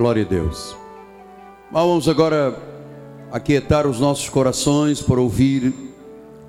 [0.00, 0.74] Glória a Deus.
[1.70, 2.58] Vamos agora
[3.30, 5.74] aquietar os nossos corações para ouvir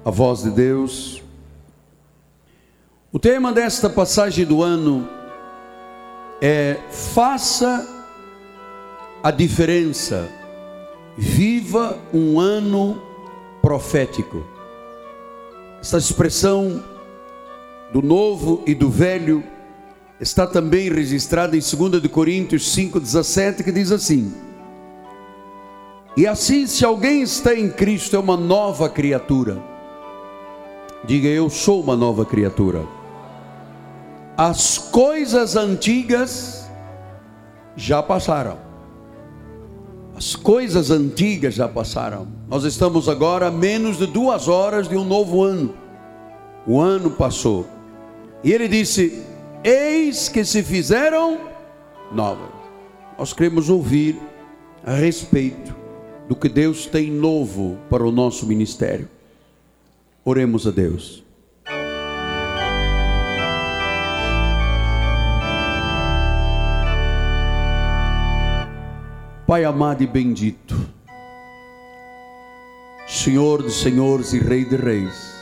[0.05, 1.21] a voz de Deus.
[3.11, 5.05] O tema desta passagem do ano
[6.41, 7.85] é Faça
[9.21, 10.29] a diferença,
[11.17, 13.01] viva um ano
[13.61, 14.45] profético.
[15.81, 16.81] Essa expressão
[17.91, 19.43] do novo e do velho
[20.21, 24.31] está também registrada em 2 Coríntios 5,17, que diz assim:
[26.15, 29.61] E assim, se alguém está em Cristo, é uma nova criatura.
[31.03, 32.85] Diga, eu sou uma nova criatura.
[34.37, 36.69] As coisas antigas
[37.75, 38.59] já passaram.
[40.15, 42.27] As coisas antigas já passaram.
[42.47, 45.73] Nós estamos agora a menos de duas horas de um novo ano.
[46.67, 47.65] O ano passou.
[48.43, 49.30] E ele disse:
[49.63, 51.39] eis que se fizeram
[52.11, 52.49] novas.
[53.17, 54.19] Nós queremos ouvir
[54.83, 55.75] a respeito
[56.27, 59.07] do que Deus tem novo para o nosso ministério.
[60.25, 61.23] Oremos a Deus.
[69.45, 70.79] Pai amado e bendito,
[73.05, 75.35] Senhor de senhores e Rei de reis,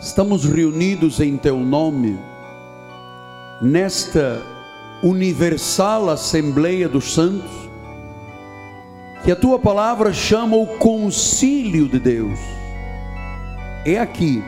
[0.00, 2.16] estamos reunidos em Teu nome
[3.60, 4.42] nesta
[5.02, 7.50] universal Assembleia dos Santos,
[9.22, 12.38] que a tua palavra chama o concílio de Deus.
[13.86, 14.42] É aqui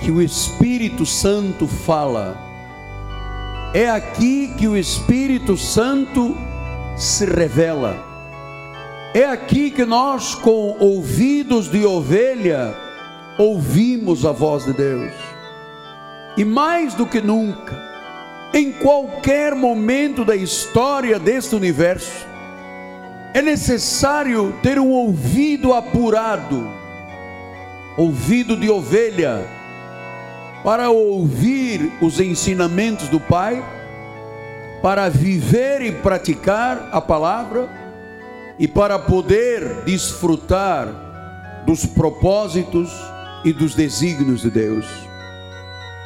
[0.00, 2.36] que o Espírito Santo fala.
[3.72, 6.36] É aqui que o Espírito Santo
[6.96, 7.96] se revela.
[9.14, 12.74] É aqui que nós, com ouvidos de ovelha,
[13.38, 15.12] ouvimos a voz de Deus.
[16.36, 17.91] E mais do que nunca,
[18.52, 22.26] em qualquer momento da história deste universo,
[23.34, 26.68] é necessário ter um ouvido apurado,
[27.96, 29.46] ouvido de ovelha,
[30.62, 33.64] para ouvir os ensinamentos do Pai,
[34.82, 37.68] para viver e praticar a palavra
[38.58, 40.88] e para poder desfrutar
[41.64, 42.90] dos propósitos
[43.44, 44.86] e dos desígnios de Deus.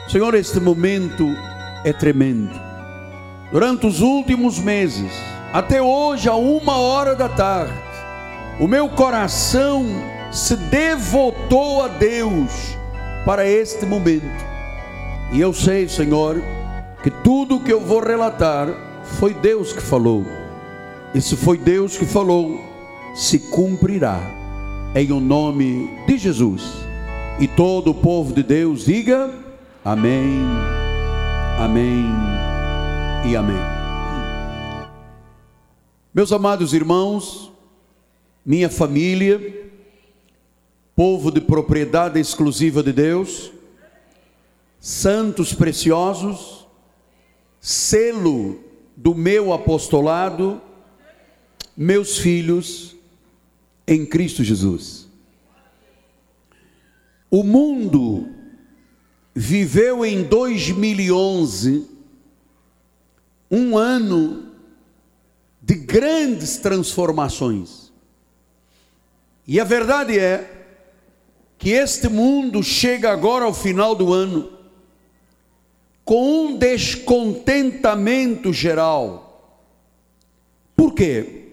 [0.09, 1.27] Senhor, este momento
[1.85, 2.51] é tremendo.
[3.53, 5.13] Durante os últimos meses,
[5.53, 7.73] até hoje, a uma hora da tarde,
[8.61, 9.87] o meu coração
[10.33, 12.77] se devotou a Deus
[13.25, 14.45] para este momento.
[15.33, 16.43] E eu sei, Senhor,
[17.03, 18.69] que tudo que eu vou relatar
[19.19, 20.25] foi Deus que falou.
[21.15, 22.61] E se foi Deus que falou,
[23.15, 24.21] se cumprirá.
[24.95, 26.63] Em o nome de Jesus.
[27.39, 29.31] E todo o povo de Deus diga:
[29.85, 30.86] Amém.
[31.59, 32.05] Amém
[33.27, 33.57] e amém.
[36.13, 37.51] Meus amados irmãos,
[38.45, 39.71] minha família,
[40.95, 43.51] povo de propriedade exclusiva de Deus,
[44.79, 46.67] santos preciosos,
[47.59, 48.61] selo
[48.95, 50.61] do meu apostolado,
[51.75, 52.95] meus filhos
[53.89, 55.09] em Cristo Jesus.
[57.31, 58.36] O mundo
[59.39, 61.87] viveu em 2011
[63.51, 64.51] um ano
[65.61, 67.93] de grandes transformações.
[69.47, 70.69] E a verdade é
[71.59, 74.51] que este mundo chega agora ao final do ano
[76.03, 79.61] com um descontentamento geral.
[80.75, 81.51] Por quê?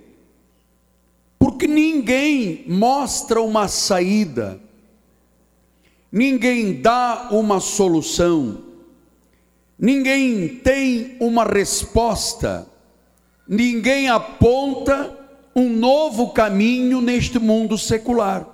[1.38, 4.63] Porque ninguém mostra uma saída
[6.14, 8.60] ninguém dá uma solução,
[9.80, 12.68] ninguém tem uma resposta,
[13.48, 15.18] ninguém aponta
[15.56, 18.48] um novo caminho neste mundo secular.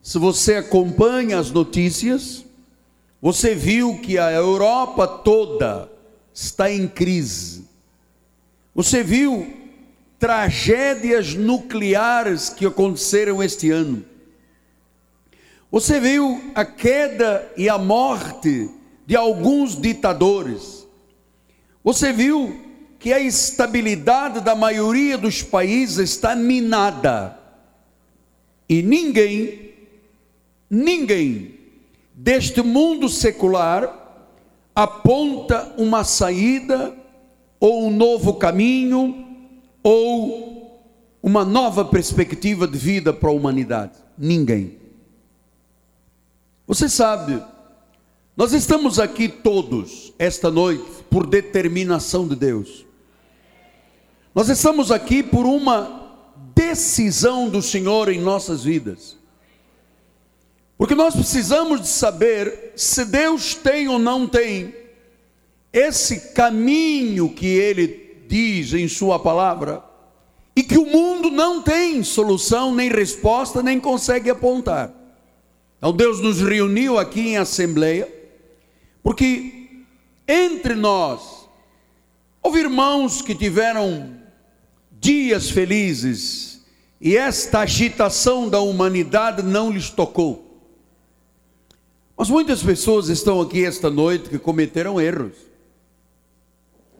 [0.00, 2.42] Se você acompanha as notícias,
[3.20, 5.92] você viu que a Europa toda
[6.32, 7.68] está em crise.
[8.74, 9.46] Você viu
[10.18, 14.02] tragédias nucleares que aconteceram este ano.
[15.70, 18.70] Você viu a queda e a morte
[19.06, 20.86] de alguns ditadores.
[21.84, 22.58] Você viu
[22.98, 27.38] que a estabilidade da maioria dos países está minada.
[28.68, 29.72] E ninguém,
[30.70, 31.54] ninguém
[32.14, 33.94] deste mundo secular
[34.74, 36.96] aponta uma saída
[37.60, 39.26] ou um novo caminho
[39.82, 40.82] ou
[41.22, 43.92] uma nova perspectiva de vida para a humanidade.
[44.16, 44.77] Ninguém.
[46.68, 47.42] Você sabe,
[48.36, 52.84] nós estamos aqui todos, esta noite, por determinação de Deus.
[54.34, 56.12] Nós estamos aqui por uma
[56.54, 59.16] decisão do Senhor em nossas vidas.
[60.76, 64.74] Porque nós precisamos de saber se Deus tem ou não tem
[65.72, 69.82] esse caminho que ele diz em sua palavra
[70.54, 74.92] e que o mundo não tem solução, nem resposta, nem consegue apontar.
[75.78, 78.12] Então Deus nos reuniu aqui em assembleia,
[79.02, 79.84] porque
[80.26, 81.48] entre nós
[82.42, 84.18] houve irmãos que tiveram
[84.90, 86.64] dias felizes
[87.00, 90.44] e esta agitação da humanidade não lhes tocou.
[92.16, 95.36] Mas muitas pessoas estão aqui esta noite que cometeram erros,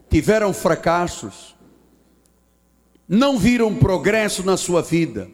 [0.08, 1.56] tiveram fracassos,
[3.08, 5.28] não viram progresso na sua vida.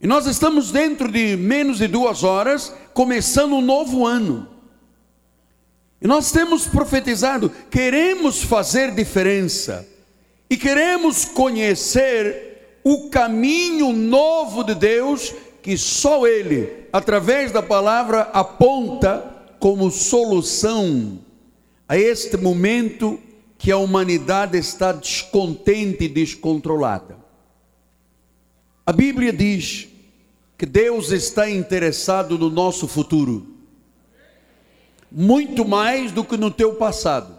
[0.00, 4.48] E nós estamos dentro de menos de duas horas, começando um novo ano.
[6.00, 9.86] E nós temos profetizado, queremos fazer diferença,
[10.48, 19.24] e queremos conhecer o caminho novo de Deus que só Ele, através da palavra, aponta
[19.58, 21.18] como solução
[21.88, 23.18] a este momento
[23.58, 27.25] que a humanidade está descontente e descontrolada.
[28.86, 29.88] A Bíblia diz
[30.56, 33.46] que Deus está interessado no nosso futuro,
[35.10, 37.36] muito mais do que no teu passado.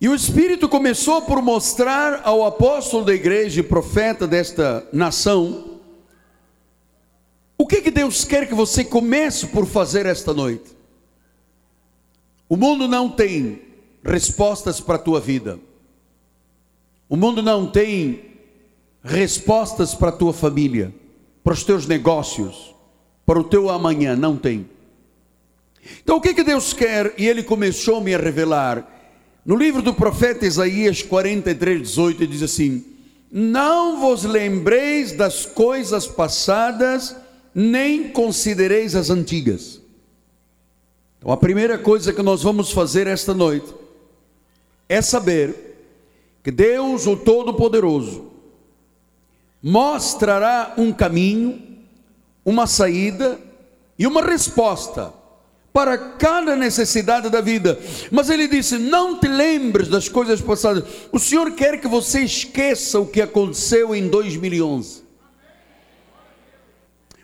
[0.00, 5.76] E o Espírito começou por mostrar ao apóstolo da igreja e profeta desta nação
[7.58, 10.76] o que, que Deus quer que você comece por fazer esta noite?
[12.48, 13.62] O mundo não tem
[14.04, 15.58] respostas para a tua vida.
[17.08, 18.25] O mundo não tem
[19.06, 20.92] respostas para a tua família,
[21.42, 22.74] para os teus negócios,
[23.24, 24.68] para o teu amanhã, não tem.
[26.02, 27.14] Então o que, que Deus quer?
[27.16, 28.92] E Ele começou a me revelar.
[29.44, 32.84] No livro do profeta Isaías 43, 18, diz assim:
[33.30, 37.14] Não vos lembreis das coisas passadas,
[37.54, 39.80] nem considereis as antigas.
[41.18, 43.72] Então, a primeira coisa que nós vamos fazer esta noite
[44.88, 45.54] é saber
[46.42, 48.25] que Deus, o Todo-Poderoso,
[49.62, 51.62] mostrará um caminho,
[52.44, 53.38] uma saída
[53.98, 55.12] e uma resposta
[55.72, 57.78] para cada necessidade da vida.
[58.10, 60.84] Mas ele disse: Não te lembres das coisas passadas.
[61.12, 65.04] O Senhor quer que você esqueça o que aconteceu em 2011.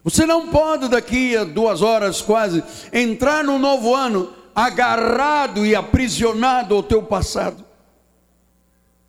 [0.04, 2.62] Você não pode daqui a duas horas quase
[2.92, 7.64] entrar no novo ano agarrado e aprisionado ao teu passado.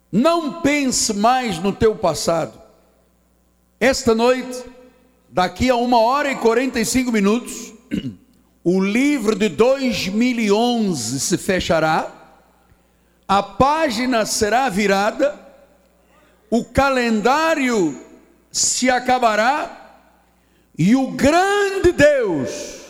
[0.10, 2.63] Não pense mais no teu passado.
[3.84, 4.64] Esta noite,
[5.28, 7.74] daqui a uma hora e 45 minutos,
[8.64, 12.10] o livro de 2011 se fechará,
[13.28, 15.38] a página será virada,
[16.50, 18.00] o calendário
[18.50, 20.00] se acabará
[20.78, 22.84] e o grande Deus,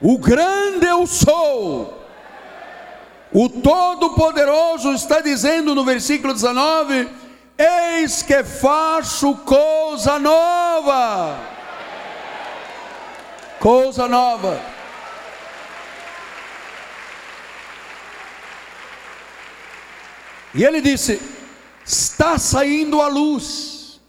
[0.00, 2.02] o grande eu sou,
[3.34, 7.20] o Todo-Poderoso está dizendo no versículo 19:
[7.58, 11.38] Eis que faço coisa nova.
[13.60, 14.60] Coisa nova.
[20.54, 21.20] E ele disse:
[21.84, 24.00] Está saindo a luz.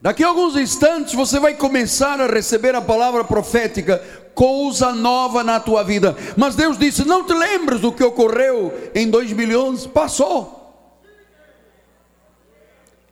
[0.00, 4.02] Daqui a alguns instantes você vai começar a receber a palavra profética,
[4.34, 6.16] coisa nova na tua vida.
[6.36, 9.88] Mas Deus disse: Não te lembres do que ocorreu em 2011?
[9.88, 10.65] Passou.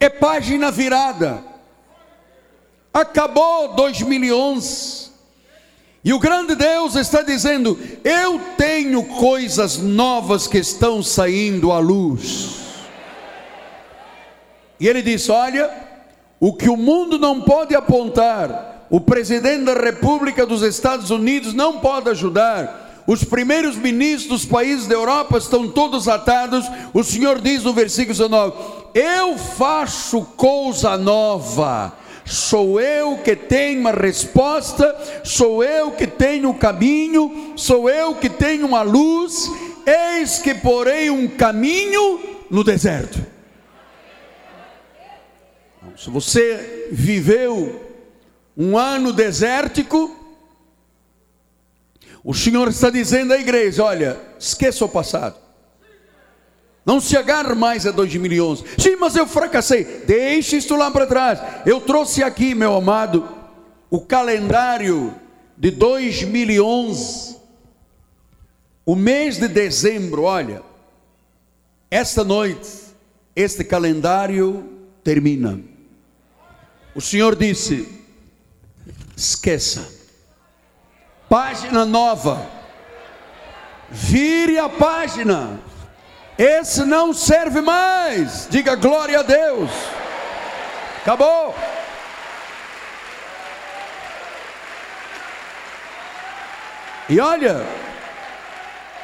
[0.04, 1.42] É página virada.
[2.92, 5.10] Acabou 2011.
[6.04, 12.64] E o grande Deus está dizendo: Eu tenho coisas novas que estão saindo à luz.
[14.78, 15.70] E ele disse: Olha
[16.38, 21.80] o que o mundo não pode apontar, o presidente da República dos Estados Unidos não
[21.80, 22.83] pode ajudar.
[23.06, 26.64] Os primeiros ministros dos países da Europa estão todos atados.
[26.92, 28.56] O Senhor diz no versículo 19:
[28.94, 31.92] Eu faço coisa nova.
[32.24, 38.30] Sou eu que tenho a resposta, sou eu que tenho o caminho, sou eu que
[38.30, 39.50] tenho uma luz.
[39.86, 42.20] Eis que porei um caminho
[42.50, 43.18] no deserto.
[45.98, 47.84] Se você viveu
[48.56, 50.23] um ano desértico,
[52.24, 55.36] o Senhor está dizendo à igreja: olha, esqueça o passado.
[56.84, 58.64] Não se agarre mais a 2011.
[58.78, 59.84] Sim, mas eu fracassei.
[60.06, 61.40] Deixe isso lá para trás.
[61.64, 63.28] Eu trouxe aqui, meu amado,
[63.90, 65.14] o calendário
[65.56, 67.36] de 2011.
[68.86, 70.62] O mês de dezembro, olha,
[71.90, 72.68] esta noite,
[73.34, 74.68] este calendário
[75.02, 75.58] termina.
[76.94, 77.88] O Senhor disse:
[79.16, 79.88] esqueça,
[81.28, 82.46] página nova,
[83.90, 85.60] vire a página,
[86.36, 89.70] esse não serve mais, diga glória a Deus,
[91.02, 91.54] acabou.
[97.08, 97.64] E olha,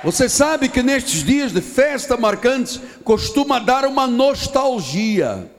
[0.03, 5.50] você sabe que nestes dias de festa marcantes costuma dar uma nostalgia.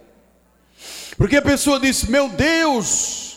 [1.17, 3.30] Porque a pessoa diz: Meu Deus,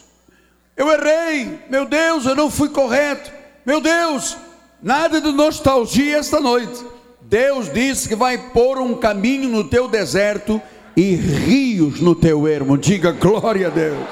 [0.77, 3.31] eu errei, meu Deus, eu não fui correto,
[3.65, 4.37] meu Deus,
[4.83, 6.85] nada de nostalgia esta noite.
[7.21, 10.61] Deus disse que vai pôr um caminho no teu deserto
[10.97, 12.77] e rios no teu ermo.
[12.77, 14.07] Diga glória a Deus.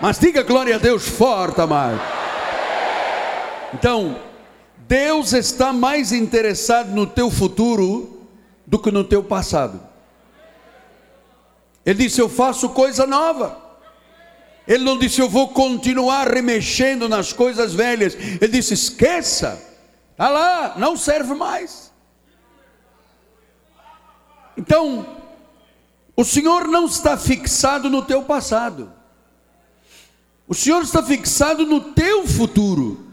[0.00, 2.00] Mas diga glória a Deus forte, amado.
[3.72, 4.16] Então,
[4.76, 8.28] Deus está mais interessado no teu futuro
[8.66, 9.80] do que no teu passado.
[11.84, 13.63] Ele disse: Eu faço coisa nova.
[14.66, 18.14] Ele não disse: Eu vou continuar remexendo nas coisas velhas.
[18.14, 19.60] Ele disse: Esqueça,
[20.12, 21.92] está lá, não serve mais.
[24.56, 25.06] Então,
[26.16, 28.90] o Senhor não está fixado no teu passado,
[30.46, 33.04] o Senhor está fixado no teu futuro.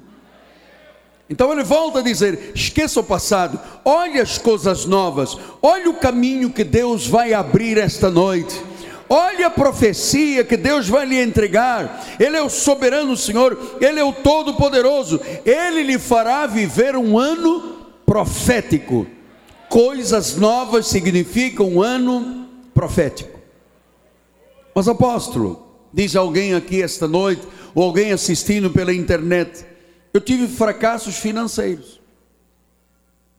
[1.31, 6.51] Então ele volta a dizer: esqueça o passado, olhe as coisas novas, olhe o caminho
[6.51, 8.70] que Deus vai abrir esta noite.
[9.13, 12.01] Olhe a profecia que Deus vai lhe entregar.
[12.17, 15.19] Ele é o soberano Senhor, Ele é o Todo-Poderoso.
[15.43, 17.75] Ele lhe fará viver um ano
[18.05, 19.05] profético.
[19.67, 23.37] Coisas novas significam um ano profético.
[24.73, 29.65] Mas apóstolo, diz alguém aqui esta noite, ou alguém assistindo pela internet,
[30.13, 31.99] eu tive fracassos financeiros.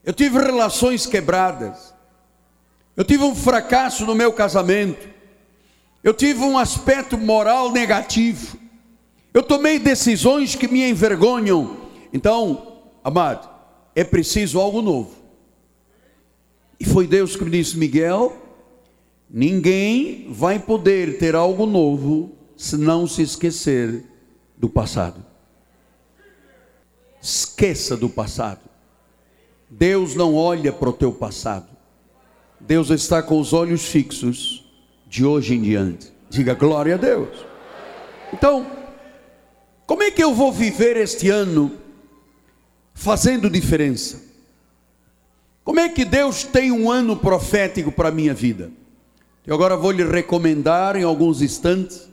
[0.05, 1.95] Eu tive relações quebradas.
[2.95, 5.12] Eu tive um fracasso no meu casamento.
[6.02, 8.59] Eu tive um aspecto moral negativo.
[9.32, 11.76] Eu tomei decisões que me envergonham.
[12.12, 13.49] Então, amado,
[13.94, 15.14] é preciso algo novo.
[16.78, 18.37] E foi Deus que me disse: Miguel,
[19.30, 24.04] ninguém vai poder ter algo novo se não se esquecer
[24.56, 25.25] do passado.
[27.21, 28.61] Esqueça do passado.
[29.71, 31.68] Deus não olha para o teu passado.
[32.59, 34.62] Deus está com os olhos fixos
[35.12, 36.11] de hoje em diante.
[36.31, 37.45] Diga glória a Deus.
[38.33, 38.66] Então,
[39.87, 41.71] como é que eu vou viver este ano
[42.95, 44.23] fazendo diferença?
[45.62, 48.71] Como é que Deus tem um ano profético para a minha vida?
[49.47, 52.09] Eu agora vou lhe recomendar em alguns instantes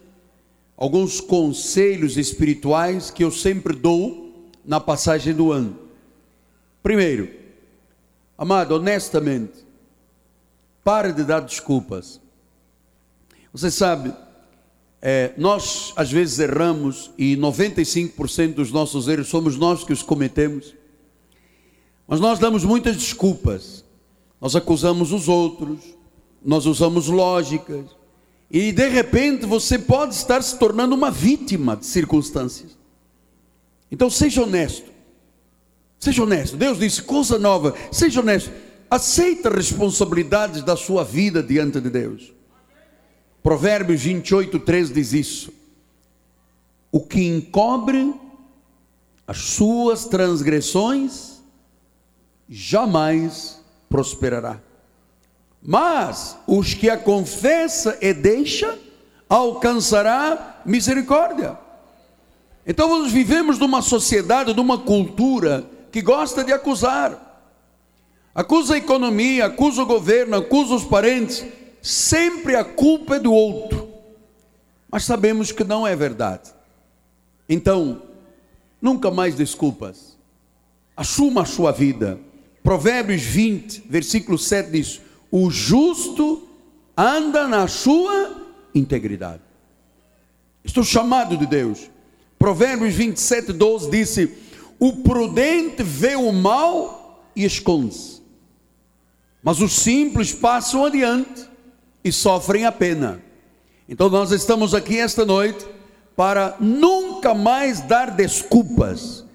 [0.75, 5.79] alguns conselhos espirituais que eu sempre dou na passagem do ano.
[6.84, 7.29] Primeiro,
[8.38, 9.65] amado, honestamente,
[10.84, 12.20] pare de dar desculpas.
[13.51, 14.13] Você sabe,
[15.01, 20.75] é, nós às vezes erramos e 95% dos nossos erros somos nós que os cometemos.
[22.08, 23.86] Mas nós damos muitas desculpas.
[24.41, 25.79] Nós acusamos os outros,
[26.44, 27.86] nós usamos lógicas,
[28.50, 32.77] e de repente você pode estar se tornando uma vítima de circunstâncias.
[33.91, 34.89] Então seja honesto.
[36.00, 36.56] Seja honesto.
[36.56, 37.75] Deus disse coisa nova.
[37.91, 38.50] Seja honesto.
[38.89, 42.34] Aceita responsabilidades da sua vida diante de Deus.
[43.41, 45.53] Provérbios 28, 3 diz isso.
[46.91, 48.13] O que encobre
[49.27, 51.41] as suas transgressões
[52.50, 54.60] jamais prosperará.
[55.62, 58.77] Mas os que a confessa e deixa
[59.27, 61.58] alcançará misericórdia.
[62.65, 67.27] Então nós vivemos numa sociedade, numa cultura que gosta de acusar.
[68.34, 71.46] Acusa a economia, acusa o governo, acusa os parentes,
[71.81, 73.89] sempre a culpa é do outro.
[74.91, 76.51] Mas sabemos que não é verdade.
[77.48, 78.01] Então,
[78.81, 80.17] nunca mais desculpas.
[80.95, 82.19] Assuma a sua vida.
[82.63, 86.48] Provérbios 20, versículo 7 diz: O justo
[86.98, 88.36] anda na sua
[88.74, 89.41] integridade.
[90.63, 91.89] Estou chamado de Deus
[92.39, 94.38] Provérbios 27, 12 disse:
[94.79, 98.21] O prudente vê o mal e esconde-se,
[99.43, 101.48] mas os simples passam adiante
[102.03, 103.22] e sofrem a pena.
[103.88, 105.65] Então nós estamos aqui esta noite
[106.15, 109.25] para nunca mais dar desculpas.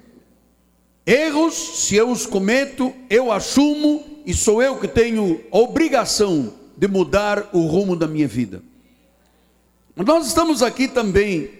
[1.06, 6.88] Erros, se eu os cometo, eu assumo e sou eu que tenho a obrigação de
[6.88, 8.62] mudar o rumo da minha vida.
[9.96, 11.50] Nós estamos aqui também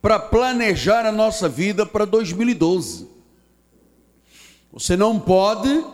[0.00, 3.08] para planejar a nossa vida para 2012.
[4.72, 5.84] Você não pode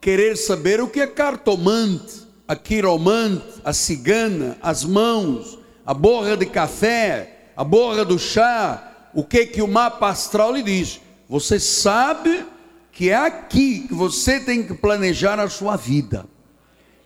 [0.00, 6.46] querer saber o que é cartomante, a quiromante, a cigana, as mãos, a borra de
[6.46, 10.98] café, a borra do chá, o que que o mapa astral lhe diz.
[11.28, 12.46] Você sabe
[12.90, 16.24] que é aqui que você tem que planejar a sua vida.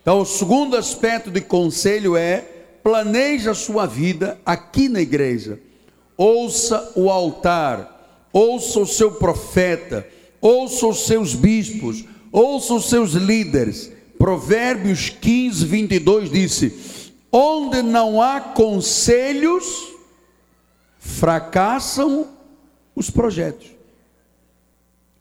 [0.01, 2.39] Então, o segundo aspecto de conselho é
[2.81, 5.59] planeje a sua vida aqui na igreja.
[6.17, 10.07] Ouça o altar, ouça o seu profeta,
[10.41, 13.91] ouça os seus bispos, ouça os seus líderes.
[14.23, 19.65] Provérbios 15, 22 disse: Onde não há conselhos,
[20.97, 22.29] fracassam
[22.95, 23.67] os projetos.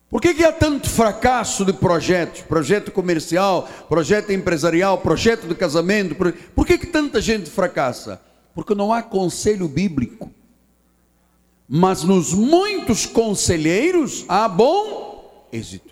[0.09, 2.43] Por que, que há tanto fracasso de projetos?
[2.43, 6.15] Projeto comercial, projeto empresarial, projeto de casamento.
[6.55, 8.23] Por que, que tanta gente fracassa?
[8.55, 10.31] Porque não há conselho bíblico.
[11.69, 15.92] Mas nos muitos conselheiros há bom êxito.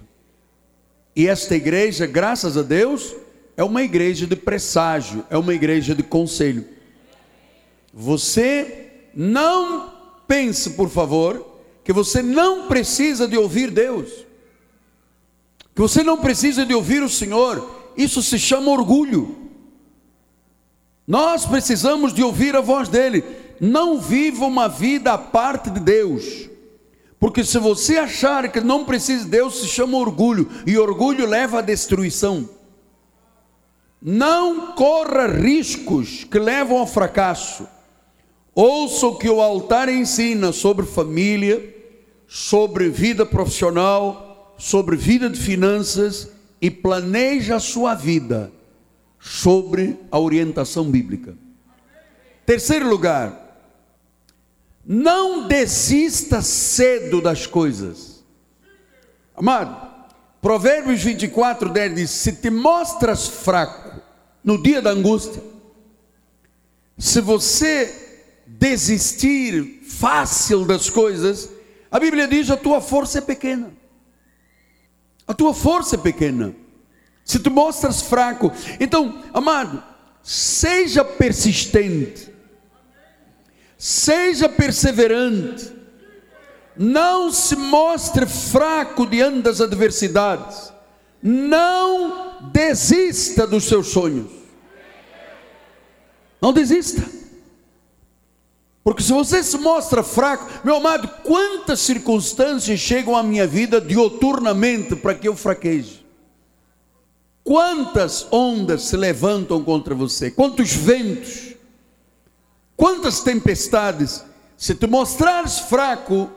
[1.20, 3.14] E esta igreja, graças a Deus,
[3.54, 6.64] é uma igreja de presságio, é uma igreja de conselho.
[7.92, 9.92] Você não
[10.26, 14.08] pense, por favor, que você não precisa de ouvir Deus,
[15.74, 19.50] que você não precisa de ouvir o Senhor, isso se chama orgulho.
[21.06, 23.22] Nós precisamos de ouvir a voz dele.
[23.60, 26.48] Não viva uma vida à parte de Deus.
[27.20, 31.58] Porque se você achar que não precisa de Deus, se chama orgulho, e orgulho leva
[31.58, 32.48] à destruição.
[34.00, 37.68] Não corra riscos que levam ao fracasso.
[38.54, 41.76] Ouça o que o altar ensina sobre família,
[42.26, 48.50] sobre vida profissional, sobre vida de finanças e planeje a sua vida
[49.18, 51.34] sobre a orientação bíblica.
[52.46, 53.39] Terceiro lugar,
[54.92, 58.24] não desista cedo das coisas.
[59.36, 59.88] Amado,
[60.42, 64.00] Provérbios 24, 10 diz: Se te mostras fraco
[64.42, 65.40] no dia da angústia,
[66.98, 71.48] se você desistir fácil das coisas,
[71.88, 73.72] a Bíblia diz: a tua força é pequena.
[75.24, 76.52] A tua força é pequena.
[77.24, 78.50] Se tu mostras fraco,
[78.80, 79.80] então, amado,
[80.20, 82.28] seja persistente,
[83.80, 85.72] seja perseverante,
[86.76, 90.70] não se mostre fraco diante das adversidades,
[91.22, 94.30] não desista dos seus sonhos,
[96.42, 97.02] não desista.
[98.84, 104.94] Porque se você se mostra fraco, meu amado, quantas circunstâncias chegam à minha vida dioturnamente
[104.94, 106.04] para que eu fraqueje?
[107.42, 110.30] Quantas ondas se levantam contra você?
[110.30, 111.49] Quantos ventos?
[112.80, 114.24] Quantas tempestades?
[114.56, 116.30] Se te mostrares fraco,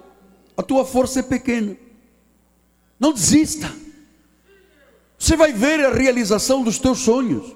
[0.58, 1.78] a tua força é pequena.
[3.00, 3.72] Não desista.
[5.18, 7.56] Você vai ver a realização dos teus sonhos.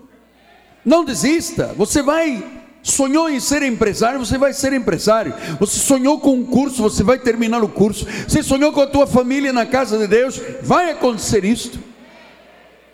[0.85, 1.73] Não desista.
[1.75, 5.33] Você vai Sonhou em ser empresário, você vai ser empresário.
[5.59, 8.07] Você sonhou com um curso, você vai terminar o curso.
[8.25, 11.77] Você sonhou com a tua família na casa de Deus, vai acontecer isto.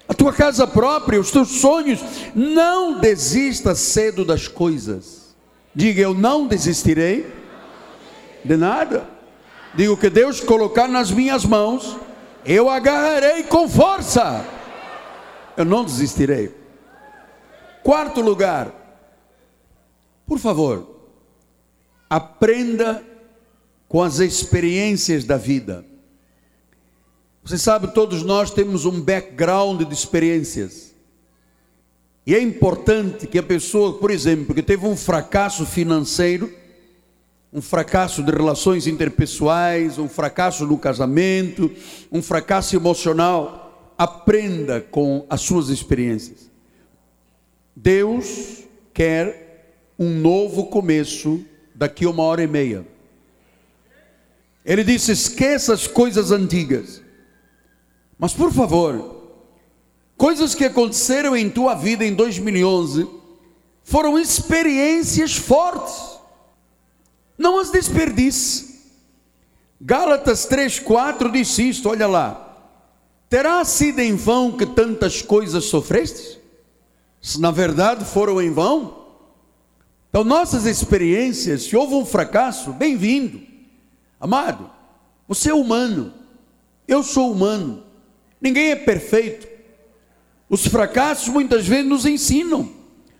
[0.10, 2.00] A tua casa própria, os teus sonhos.
[2.34, 5.23] Não desista cedo das coisas.
[5.76, 7.32] Diga, eu não desistirei
[8.44, 9.10] de nada.
[9.74, 11.98] Digo que Deus colocar nas minhas mãos,
[12.46, 14.46] eu agarrarei com força.
[15.58, 16.56] Eu não desistirei.
[17.84, 18.72] Quarto lugar,
[20.26, 21.10] por favor,
[22.10, 23.04] aprenda
[23.88, 25.86] com as experiências da vida.
[27.44, 30.93] Você sabe, todos nós temos um background de experiências.
[32.26, 36.54] E é importante que a pessoa, por exemplo, que teve um fracasso financeiro,
[37.52, 41.70] um fracasso de relações interpessoais, um fracasso no casamento,
[42.12, 46.50] um fracasso emocional, aprenda com as suas experiências.
[47.76, 51.44] Deus quer um novo começo
[51.76, 52.88] daqui a uma hora e meia.
[54.66, 57.02] Ele disse: esqueça as coisas antigas.
[58.18, 59.23] Mas por favor,
[60.24, 63.10] coisas que aconteceram em tua vida em 2011
[63.84, 66.18] foram experiências fortes.
[67.38, 68.80] Não as desperdice.
[69.82, 72.58] Gálatas 3:4 diz isto, olha lá.
[73.28, 76.40] Terá sido em vão que tantas coisas sofrestes?
[77.22, 79.04] Se na verdade foram em vão,
[80.10, 83.42] então, nossas experiências, se houve um fracasso, bem-vindo.
[84.22, 84.72] Amado,
[85.28, 86.14] você é humano,
[86.88, 87.84] eu sou humano,
[88.40, 89.52] ninguém é perfeito.
[90.54, 92.70] Os fracassos muitas vezes nos ensinam,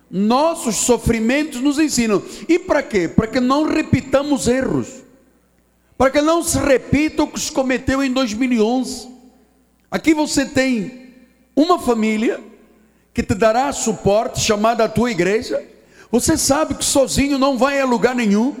[0.08, 2.22] nossos sofrimentos nos ensinam.
[2.48, 3.08] E para quê?
[3.08, 5.02] Para que não repitamos erros,
[5.98, 9.08] para que não se repita o que se cometeu em 2011.
[9.90, 11.12] Aqui você tem
[11.56, 12.40] uma família
[13.12, 15.60] que te dará suporte, chamada a tua igreja.
[16.12, 18.54] Você sabe que sozinho não vai a lugar nenhum.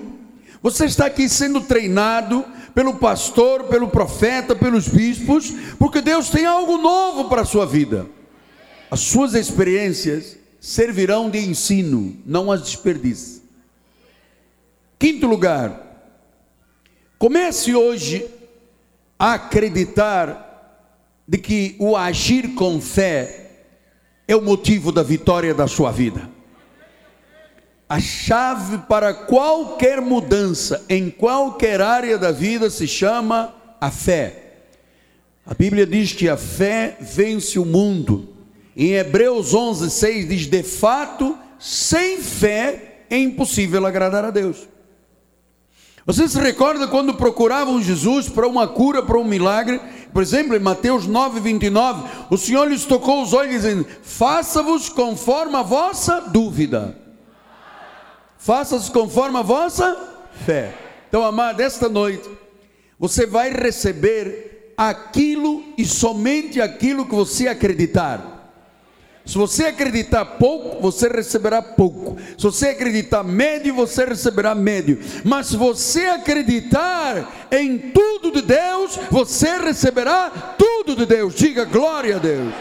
[0.60, 6.76] Você está aqui sendo treinado pelo pastor, pelo profeta, pelos bispos, porque Deus tem algo
[6.76, 8.04] novo para a sua vida.
[8.94, 13.42] As suas experiências servirão de ensino, não as desperdice.
[15.00, 16.14] Quinto lugar,
[17.18, 18.24] comece hoje
[19.18, 20.94] a acreditar
[21.26, 23.64] de que o agir com fé
[24.28, 26.30] é o motivo da vitória da sua vida.
[27.88, 34.52] A chave para qualquer mudança em qualquer área da vida se chama a fé.
[35.44, 38.33] A Bíblia diz que a fé vence o mundo.
[38.76, 44.68] Em Hebreus 11:6 diz: "De fato, sem fé é impossível agradar a Deus".
[46.06, 49.80] Você se recorda quando procuravam Jesus para uma cura, para um milagre?
[50.12, 55.56] Por exemplo, em Mateus 9, 29, o Senhor lhes tocou os olhos dizendo: Faça-vos conforme
[55.56, 56.98] a vossa dúvida.
[58.36, 59.96] Faça-vos conforme a vossa
[60.44, 60.74] fé.
[61.08, 62.28] Então, amado, esta noite,
[62.98, 68.33] você vai receber aquilo e somente aquilo que você acreditar.
[69.26, 72.18] Se você acreditar pouco, você receberá pouco.
[72.36, 75.00] Se você acreditar médio, você receberá médio.
[75.24, 81.34] Mas se você acreditar em tudo de Deus, você receberá tudo de Deus.
[81.34, 82.52] Diga glória a Deus.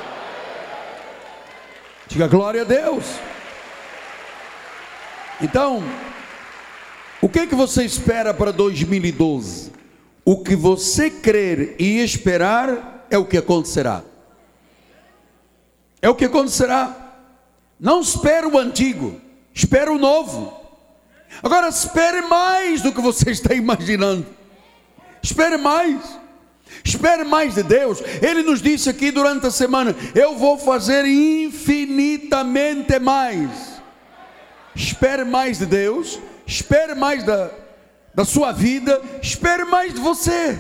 [2.08, 3.04] Diga glória a Deus.
[5.41, 5.84] Então,
[7.21, 9.73] o que é que você espera para 2012?
[10.23, 14.02] O que você crer e esperar é o que acontecerá.
[16.04, 16.94] É o que acontecerá.
[17.80, 19.22] Não espere o antigo,
[19.54, 20.54] espere o novo.
[21.42, 24.26] Agora espere mais do que você está imaginando.
[25.24, 26.20] Espere mais.
[26.84, 28.04] Espere mais de Deus.
[28.22, 33.82] Ele nos disse aqui durante a semana: Eu vou fazer infinitamente mais.
[34.76, 36.20] Espere mais de Deus.
[36.46, 37.50] Espere mais da,
[38.13, 39.02] da sua vida.
[39.22, 40.60] Espere mais de você.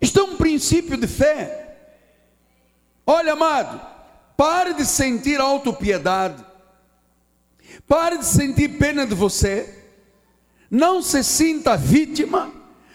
[0.00, 1.63] Isto é um princípio de fé.
[3.06, 3.80] Olha, amado,
[4.36, 6.44] pare de sentir autopiedade,
[7.86, 9.82] pare de sentir pena de você,
[10.70, 12.50] não se sinta vítima,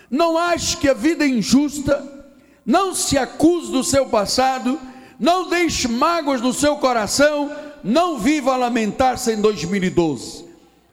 [0.10, 2.28] não ache que a vida é injusta,
[2.66, 4.80] não se acuse do seu passado,
[5.20, 7.52] não deixe mágoas no seu coração,
[7.84, 10.46] não viva a lamentar-se em 2012.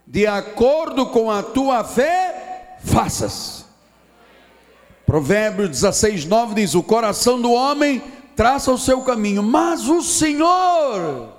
[0.07, 3.65] De acordo com a tua fé, faças.
[5.05, 8.03] Provérbios 16, 9 diz: O coração do homem
[8.37, 11.33] traça o seu caminho, mas o Senhor,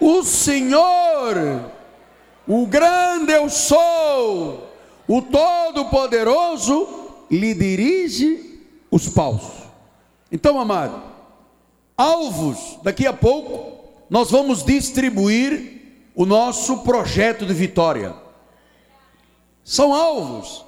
[0.00, 1.70] o Senhor,
[2.48, 4.66] o grande eu sou,
[5.06, 6.88] o Todo-Poderoso,
[7.30, 9.42] lhe dirige os paus.
[10.32, 11.02] Então, amado,
[11.96, 18.14] alvos, daqui a pouco, nós vamos distribuir o nosso projeto de vitória.
[19.62, 20.64] São alvos,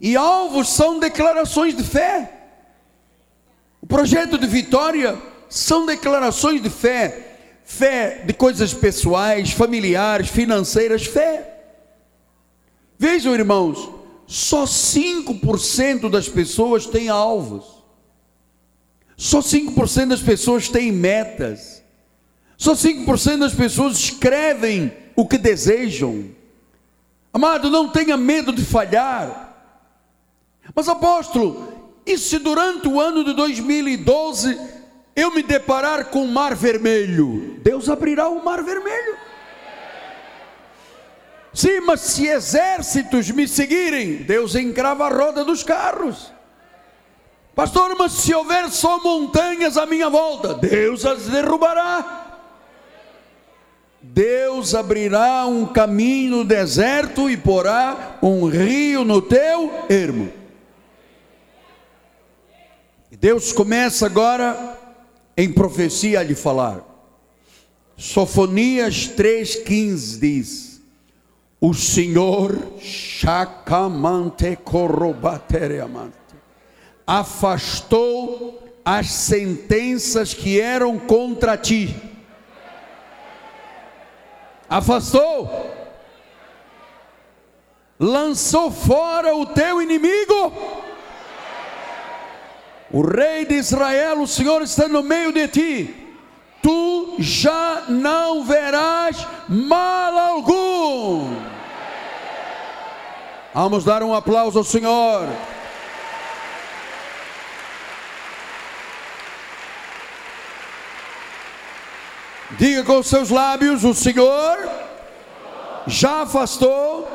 [0.00, 2.41] e alvos são declarações de fé.
[3.82, 11.64] O projeto de vitória são declarações de fé, fé de coisas pessoais, familiares, financeiras, fé.
[12.96, 13.90] Vejam, irmãos,
[14.24, 17.82] só 5% das pessoas têm alvos.
[19.16, 21.82] Só 5% das pessoas têm metas.
[22.56, 26.30] Só 5% das pessoas escrevem o que desejam.
[27.32, 29.56] Amado, não tenha medo de falhar.
[30.74, 34.58] Mas apóstolo, e se durante o ano de 2012
[35.14, 39.16] eu me deparar com o mar vermelho, Deus abrirá o mar vermelho.
[41.54, 46.32] Sim, mas se exércitos me seguirem, Deus encrava a roda dos carros.
[47.54, 52.38] Pastor, mas se houver só montanhas à minha volta, Deus as derrubará.
[54.00, 60.41] Deus abrirá um caminho no deserto e porá um rio no teu ermo.
[63.22, 64.76] Deus começa agora
[65.36, 66.82] em profecia a lhe falar.
[67.96, 70.82] Sofonias 3,15 diz:
[71.60, 72.58] O Senhor
[77.06, 81.94] afastou as sentenças que eram contra ti.
[84.68, 85.70] Afastou,
[88.00, 90.91] lançou fora o teu inimigo
[92.92, 95.96] o rei de Israel, o Senhor está no meio de ti.
[96.62, 101.34] Tu já não verás mal algum.
[103.54, 105.26] Vamos dar um aplauso ao Senhor.
[112.58, 114.68] Diga com seus lábios: O Senhor
[115.86, 117.10] já afastou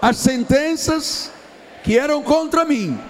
[0.00, 1.32] as sentenças
[1.82, 3.09] que eram contra mim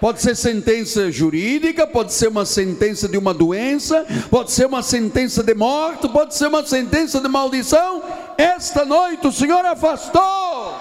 [0.00, 5.42] Pode ser sentença jurídica, pode ser uma sentença de uma doença, pode ser uma sentença
[5.42, 8.02] de morte, pode ser uma sentença de maldição.
[8.36, 10.76] Esta noite o Senhor afastou.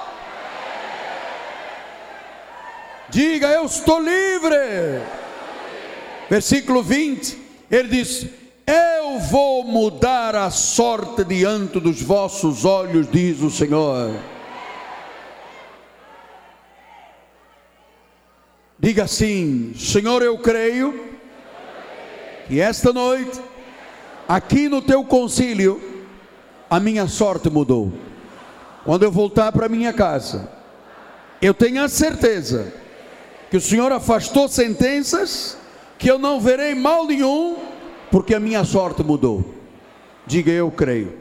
[3.10, 5.02] Diga, eu estou livre.
[6.30, 7.38] Versículo 20,
[7.72, 8.28] ele diz:
[8.68, 14.37] Eu vou mudar a sorte diante dos vossos olhos, diz o Senhor.
[18.80, 21.08] Diga assim: Senhor, eu creio
[22.48, 23.40] que esta noite,
[24.28, 25.82] aqui no teu concílio,
[26.70, 27.92] a minha sorte mudou.
[28.86, 30.50] Quando eu voltar para minha casa,
[31.42, 32.72] eu tenho a certeza
[33.50, 35.58] que o Senhor afastou sentenças,
[35.98, 37.58] que eu não verei mal nenhum,
[38.12, 39.54] porque a minha sorte mudou.
[40.26, 41.18] Diga eu creio.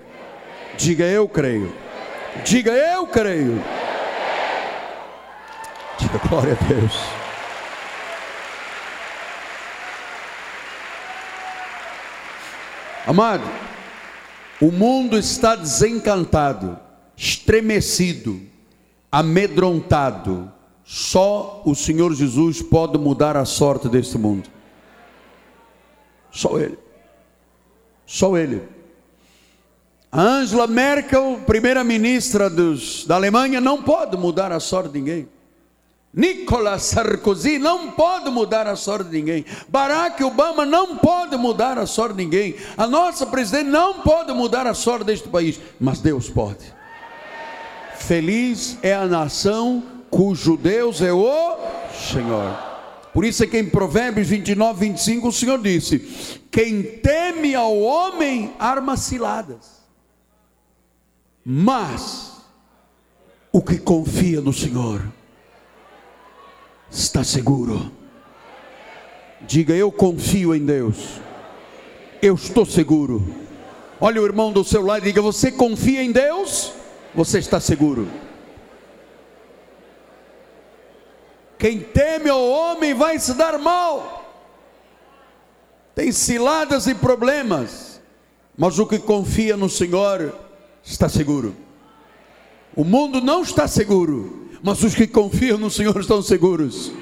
[0.77, 1.73] Diga eu creio.
[2.45, 3.63] Diga eu creio.
[5.99, 7.16] Diga glória a Deus.
[13.07, 13.45] Amado,
[14.61, 16.77] o mundo está desencantado,
[17.17, 18.41] estremecido,
[19.13, 20.53] amedrontado.
[20.85, 24.49] Só o Senhor Jesus pode mudar a sorte deste mundo.
[26.33, 26.79] Só Ele.
[28.05, 28.63] Só Ele.
[30.11, 32.51] A Angela Merkel, primeira-ministra
[33.07, 35.29] da Alemanha, não pode mudar a sorte de ninguém.
[36.17, 39.45] Nicolas Sarkozy não pode mudar a sorte de ninguém.
[39.69, 42.57] Barack Obama não pode mudar a sorte de ninguém.
[42.75, 45.61] A nossa presidente não pode mudar a sorte deste país.
[45.79, 46.75] Mas Deus pode.
[47.99, 51.59] Feliz é a nação cujo Deus é o
[51.93, 52.65] Senhor.
[53.13, 55.99] Por isso é que em Provérbios 29, 25 o Senhor disse:
[56.51, 59.83] Quem teme ao homem arma ciladas,
[61.45, 62.33] mas
[63.53, 65.03] o que confia no Senhor
[66.99, 67.93] está seguro.
[69.43, 71.21] Diga, eu confio em Deus.
[72.23, 73.25] Eu estou seguro.
[74.01, 76.73] Olha o irmão do seu lado e diga: Você confia em Deus?
[77.15, 78.09] Você está seguro.
[81.59, 84.25] Quem teme ao homem vai se dar mal.
[85.95, 88.01] Tem ciladas e problemas,
[88.57, 90.35] mas o que confia no Senhor
[90.85, 91.57] está seguro.
[92.75, 96.93] O mundo não está seguro, mas os que confiam no Senhor estão seguros.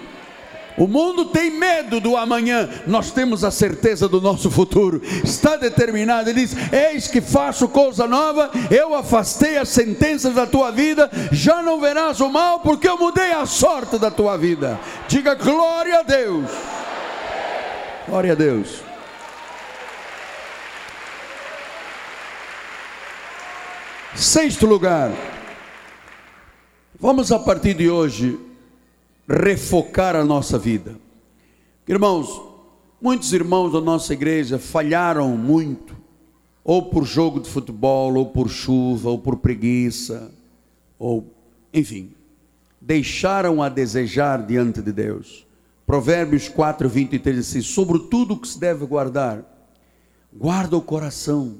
[0.77, 6.29] O mundo tem medo do amanhã, nós temos a certeza do nosso futuro, está determinado.
[6.29, 11.63] Ele diz: Eis que faço coisa nova, eu afastei as sentenças da tua vida, já
[11.63, 14.79] não verás o mal, porque eu mudei a sorte da tua vida.
[15.07, 16.51] Diga glória a Deus.
[18.09, 18.83] Glória a Deus.
[24.17, 25.13] Sexto lugar.
[27.05, 28.41] Vamos a partir de hoje
[29.29, 30.99] refocar a nossa vida.
[31.87, 32.41] Irmãos,
[32.99, 35.95] muitos irmãos da nossa igreja falharam muito,
[36.65, 40.33] ou por jogo de futebol, ou por chuva, ou por preguiça,
[40.99, 41.31] ou
[41.75, 42.13] enfim,
[42.81, 45.47] deixaram a desejar diante de Deus.
[45.87, 49.45] Provérbios 4, 23 diz assim: sobre tudo que se deve guardar,
[50.33, 51.57] guarda o coração,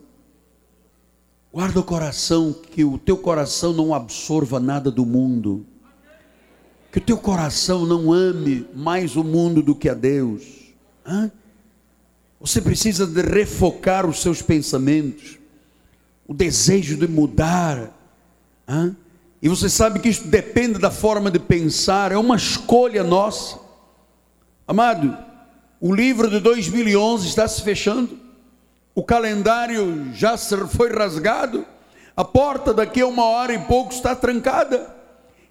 [1.55, 5.65] Guarda o coração, que o teu coração não absorva nada do mundo.
[6.91, 10.43] Que o teu coração não ame mais o mundo do que a Deus.
[11.07, 11.31] Hã?
[12.41, 15.39] Você precisa de refocar os seus pensamentos,
[16.27, 17.97] o desejo de mudar.
[18.67, 18.97] Hã?
[19.41, 23.61] E você sabe que isso depende da forma de pensar, é uma escolha nossa.
[24.67, 25.17] Amado,
[25.81, 28.24] o livro de 2011 está se fechando
[28.95, 31.67] o calendário já foi rasgado,
[32.17, 34.95] a porta daqui a uma hora e pouco está trancada.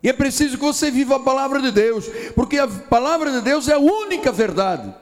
[0.01, 3.67] E é preciso que você viva a palavra de Deus, porque a palavra de Deus
[3.67, 4.93] é a única verdade.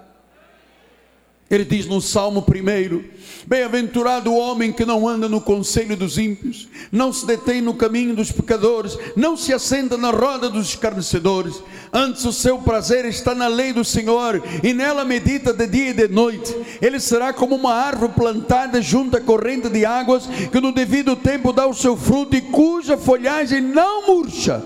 [1.52, 3.04] Ele diz no Salmo 1:
[3.46, 8.16] Bem-aventurado o homem que não anda no conselho dos ímpios, não se detém no caminho
[8.16, 11.62] dos pecadores, não se assenta na roda dos escarnecedores.
[11.92, 15.94] Antes o seu prazer está na lei do Senhor, e nela medita de dia e
[15.94, 16.56] de noite.
[16.82, 21.52] Ele será como uma árvore plantada junto à corrente de águas, que no devido tempo
[21.52, 24.64] dá o seu fruto e cuja folhagem não murcha.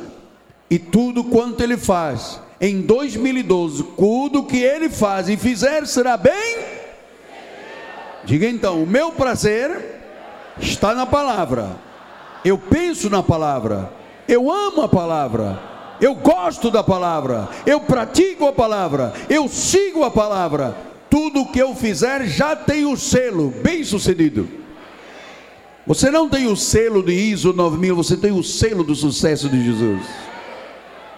[0.70, 6.86] E tudo quanto ele faz, em 2012, tudo que ele faz e fizer será bem
[8.26, 10.02] Diga então: o meu prazer
[10.60, 11.78] está na palavra.
[12.44, 13.92] Eu penso na palavra.
[14.28, 15.60] Eu amo a palavra.
[16.02, 17.48] Eu gosto da palavra.
[17.66, 19.14] Eu pratico a palavra.
[19.30, 20.76] Eu sigo a palavra.
[21.10, 24.48] Tudo que eu fizer já tem o selo bem sucedido.
[25.88, 29.64] Você não tem o selo de ISO 9000, você tem o selo do sucesso de
[29.64, 30.02] Jesus.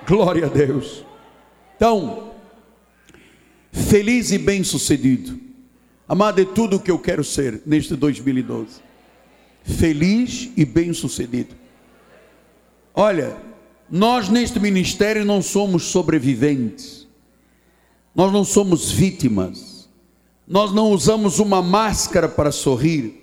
[0.05, 1.05] Glória a Deus.
[1.77, 2.31] Então,
[3.71, 5.39] feliz e bem-sucedido.
[6.09, 8.81] Amado, é tudo o que eu quero ser neste 2012.
[9.63, 11.55] Feliz e bem-sucedido.
[12.95, 13.37] Olha,
[13.91, 17.07] nós neste ministério não somos sobreviventes.
[18.15, 19.87] Nós não somos vítimas.
[20.47, 23.21] Nós não usamos uma máscara para sorrir.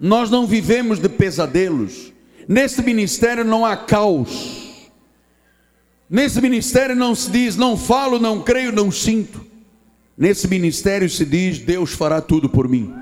[0.00, 2.12] Nós não vivemos de pesadelos.
[2.48, 4.63] Neste ministério não há caos.
[6.14, 9.44] Nesse ministério não se diz, não falo, não creio, não sinto.
[10.16, 12.94] Nesse ministério se diz, Deus fará tudo por mim.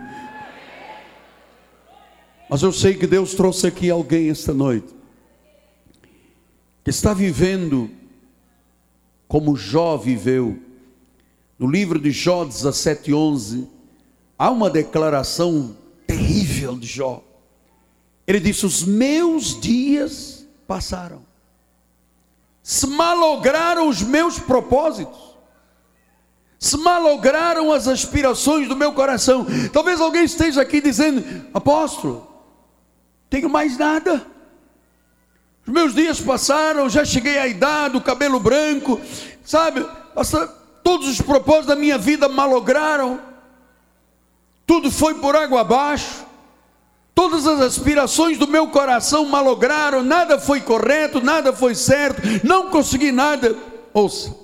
[2.49, 4.95] Mas eu sei que Deus trouxe aqui alguém esta noite
[6.83, 7.91] que está vivendo
[9.29, 10.59] como Jó viveu.
[11.59, 13.67] No livro de Jó 17:11
[14.39, 17.23] há uma declaração terrível de Jó.
[18.27, 21.31] Ele disse: Os meus dias passaram,
[22.63, 25.19] se malograram os meus propósitos,
[26.59, 29.47] se malograram as aspirações do meu coração.
[29.73, 32.27] Talvez alguém esteja aqui dizendo: Apóstolo,
[33.29, 34.27] tenho mais nada.
[35.67, 39.01] Os meus dias passaram, já cheguei à idade, o cabelo branco,
[39.45, 39.87] sabe?
[40.83, 43.33] Todos os propósitos da minha vida malograram
[44.73, 46.25] tudo foi por água abaixo,
[47.15, 53.13] todas as aspirações do meu coração malograram, nada foi correto, nada foi certo, não consegui
[53.13, 53.57] nada.
[53.93, 54.35] Ouça,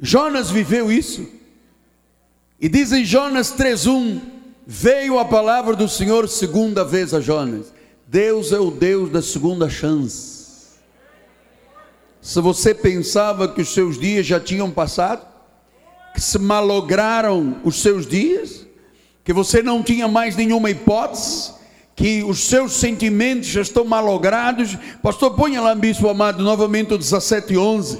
[0.00, 1.26] Jonas viveu isso,
[2.60, 4.20] e diz em Jonas 3,1:
[4.66, 7.72] Veio a palavra do Senhor segunda vez a Jonas.
[8.06, 10.32] Deus é o Deus da segunda chance.
[12.20, 15.26] Se você pensava que os seus dias já tinham passado,
[16.14, 18.66] que se malograram os seus dias,
[19.24, 21.52] que você não tinha mais nenhuma hipótese,
[21.94, 24.76] que os seus sentimentos já estão malogrados.
[25.02, 27.98] Pastor, ponha lá, bispo amado, novamente o 17 11.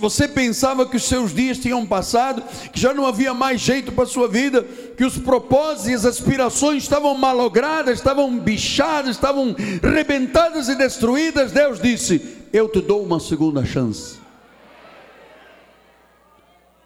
[0.00, 4.04] Você pensava que os seus dias tinham passado, que já não havia mais jeito para
[4.04, 10.68] a sua vida, que os propósitos e as aspirações estavam malogradas, estavam bichadas, estavam rebentadas
[10.68, 11.52] e destruídas.
[11.52, 12.20] Deus disse:
[12.52, 14.16] Eu te dou uma segunda chance.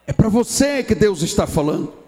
[0.06, 1.99] É para você que Deus está falando.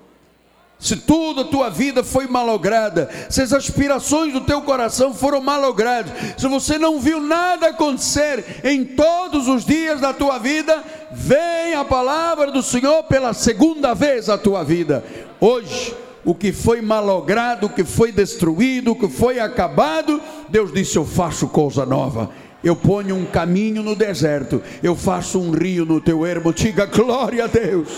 [0.82, 6.12] Se tudo a tua vida foi malograda, se as aspirações do teu coração foram malogradas,
[6.36, 11.84] se você não viu nada acontecer em todos os dias da tua vida, vem a
[11.84, 15.04] palavra do Senhor pela segunda vez à tua vida.
[15.40, 20.96] Hoje, o que foi malogrado, o que foi destruído, o que foi acabado, Deus disse:
[20.96, 22.28] Eu faço coisa nova.
[22.62, 27.44] Eu ponho um caminho no deserto, eu faço um rio no teu ermo, diga glória
[27.44, 27.88] a Deus,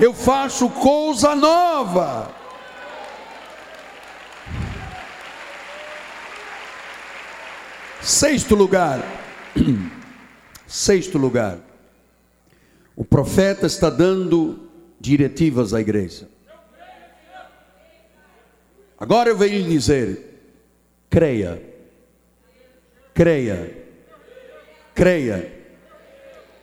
[0.00, 2.34] eu faço coisa nova.
[8.00, 9.00] Sexto lugar,
[10.66, 11.58] sexto lugar,
[12.94, 14.68] o profeta está dando
[15.00, 16.28] diretivas à igreja.
[18.98, 20.40] Agora eu venho dizer:
[21.08, 21.62] creia,
[23.14, 23.84] creia
[24.94, 25.63] creia.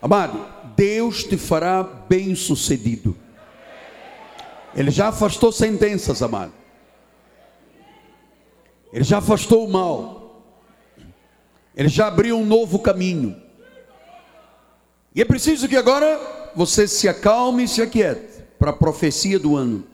[0.01, 3.15] Amado, Deus te fará bem sucedido.
[4.75, 6.53] Ele já afastou sentenças, amado.
[8.91, 10.43] Ele já afastou o mal.
[11.75, 13.39] Ele já abriu um novo caminho.
[15.13, 19.55] E é preciso que agora você se acalme e se aquiete para a profecia do
[19.55, 19.85] ano.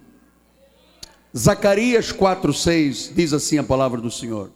[1.36, 4.52] Zacarias 4:6 diz assim a palavra do Senhor.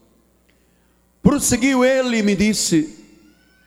[1.21, 3.00] Prosseguiu ele e me disse: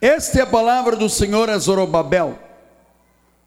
[0.06, 2.38] esta é a palavra do Senhor a Zorobabel.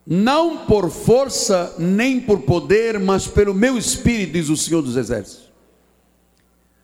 [0.08, 5.52] Não por força nem por poder, mas pelo meu espírito, diz o Senhor dos Exércitos.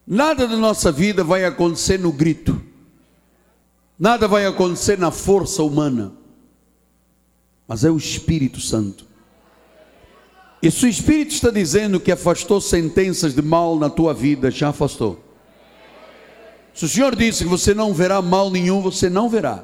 [0.06, 2.62] Nada da nossa vida vai acontecer no grito,
[3.98, 6.12] nada vai acontecer na força humana,
[7.68, 9.08] mas é o Espírito Santo.
[10.62, 14.70] E se o Espírito está dizendo que afastou sentenças de mal na tua vida, já
[14.70, 15.33] afastou.
[16.74, 19.64] Se o Senhor disse que você não verá mal nenhum, você não verá.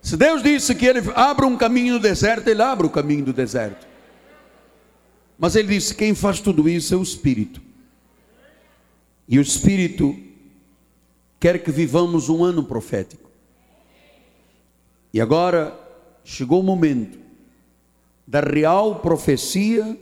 [0.00, 3.32] Se Deus disse que Ele abra um caminho no deserto, Ele abre o caminho do
[3.32, 3.86] deserto.
[5.38, 7.60] Mas Ele disse: quem faz tudo isso é o Espírito.
[9.28, 10.16] E o Espírito
[11.38, 13.28] quer que vivamos um ano profético.
[15.12, 15.78] E agora
[16.24, 17.18] chegou o momento
[18.26, 19.98] da real profecia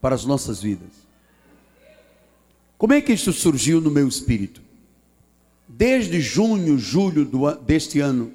[0.00, 1.03] para as nossas vidas.
[2.84, 4.60] Como é que isso surgiu no meu espírito?
[5.66, 8.30] Desde junho, julho do, deste ano,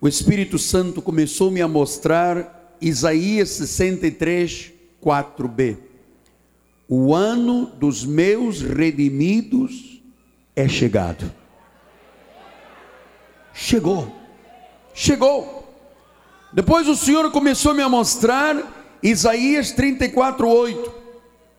[0.00, 4.72] o Espírito Santo começou-me a mostrar Isaías 63,
[5.04, 5.76] 4b.
[6.88, 10.00] o ano dos meus redimidos
[10.54, 11.28] é chegado.
[13.52, 14.14] Chegou,
[14.94, 15.68] chegou.
[16.52, 21.05] Depois o Senhor começou a mostrar Isaías 34, 8.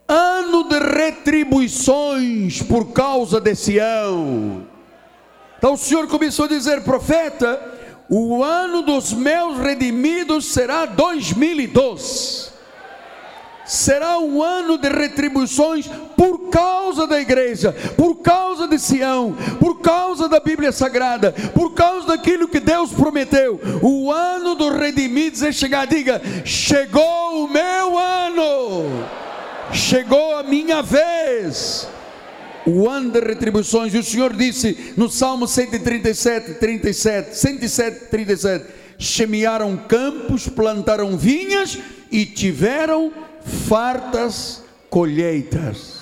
[0.07, 4.65] Ano de retribuições por causa de Sião.
[5.57, 7.59] Então o Senhor começou a dizer, profeta,
[8.09, 12.57] o ano dos meus redimidos será 2012
[13.67, 20.29] será um ano de retribuições por causa da igreja, por causa de Sião, por causa
[20.29, 23.59] da Bíblia Sagrada, por causa daquilo que Deus prometeu.
[23.83, 29.05] O ano dos redimidos é chegar, diga: chegou o meu ano,
[29.71, 31.87] chegou a minha vez.
[32.65, 38.65] O ano de retribuições, e o Senhor disse no Salmo 137, 37, 107, 37:
[38.99, 41.79] semearam campos, plantaram vinhas
[42.11, 43.13] e tiveram
[43.69, 45.97] fartas colheitas.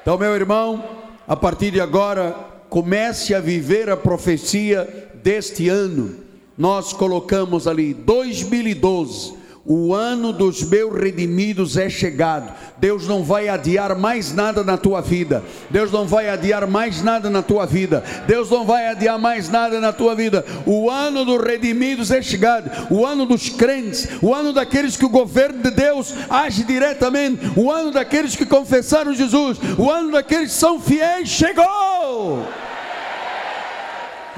[0.00, 0.82] Então, meu irmão,
[1.28, 2.34] a partir de agora,
[2.70, 6.16] comece a viver a profecia deste ano.
[6.56, 12.52] Nós colocamos ali 2012 o ano dos meus redimidos é chegado.
[12.78, 15.44] Deus não vai adiar mais nada na tua vida.
[15.68, 18.02] Deus não vai adiar mais nada na tua vida.
[18.26, 20.44] Deus não vai adiar mais nada na tua vida.
[20.64, 22.70] O ano dos redimidos é chegado.
[22.90, 24.08] O ano dos crentes.
[24.22, 27.52] O ano daqueles que o governo de Deus age diretamente.
[27.54, 29.58] O ano daqueles que confessaram Jesus.
[29.76, 32.46] O ano daqueles que são fiéis chegou.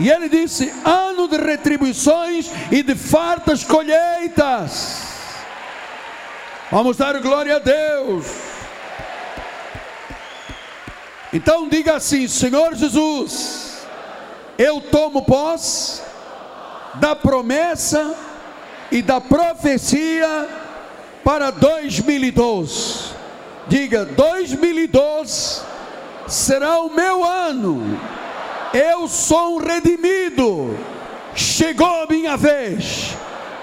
[0.01, 5.11] E ele disse: ano de retribuições e de fartas colheitas.
[6.73, 8.25] Vamos dar glória a Deus.
[11.31, 13.87] Então diga assim: Senhor Jesus,
[14.57, 16.01] eu tomo posse
[16.95, 18.14] da promessa
[18.91, 20.49] e da profecia
[21.23, 23.11] para 2012.
[23.68, 25.61] Diga: 2012
[26.27, 28.01] será o meu ano.
[28.73, 30.75] Eu sou um redimido.
[31.35, 33.14] Chegou a minha vez.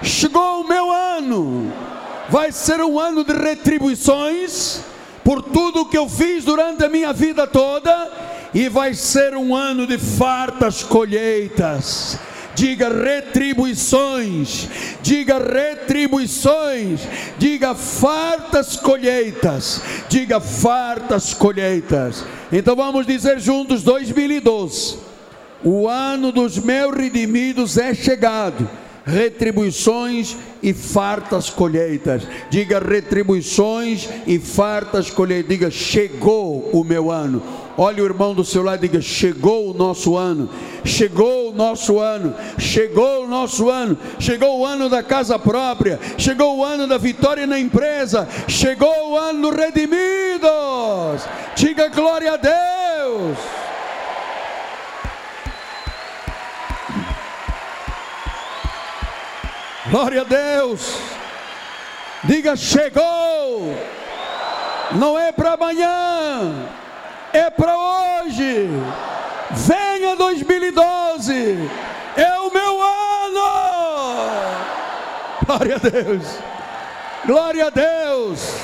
[0.03, 1.89] Chegou o meu ano
[2.29, 4.81] vai ser um ano de retribuições
[5.23, 8.11] por tudo que eu fiz durante a minha vida toda,
[8.53, 12.17] e vai ser um ano de fartas colheitas.
[12.55, 14.67] Diga retribuições,
[15.01, 17.01] diga retribuições,
[17.37, 22.25] diga fartas colheitas, diga fartas colheitas.
[22.51, 24.97] Então vamos dizer juntos 2012.
[25.63, 28.67] O ano dos meus redimidos é chegado
[29.09, 32.23] retribuições e fartas colheitas.
[32.49, 35.49] Diga retribuições e fartas colheitas.
[35.49, 37.41] Diga chegou o meu ano.
[37.77, 40.49] Olha o irmão do seu lado, diga: chegou o nosso ano,
[40.83, 46.57] chegou o nosso ano, chegou o nosso ano, chegou o ano da casa própria, chegou
[46.57, 51.25] o ano da vitória na empresa, chegou o ano redimidos.
[51.55, 53.68] Diga glória a Deus.
[59.89, 60.97] Glória a Deus.
[62.23, 63.75] Diga: chegou.
[64.91, 66.67] Não é para amanhã,
[67.31, 68.67] é para hoje.
[69.51, 71.69] Venha 2012.
[72.15, 73.39] É o meu ano.
[75.45, 76.25] Glória a Deus.
[77.25, 78.55] Glória a Deus.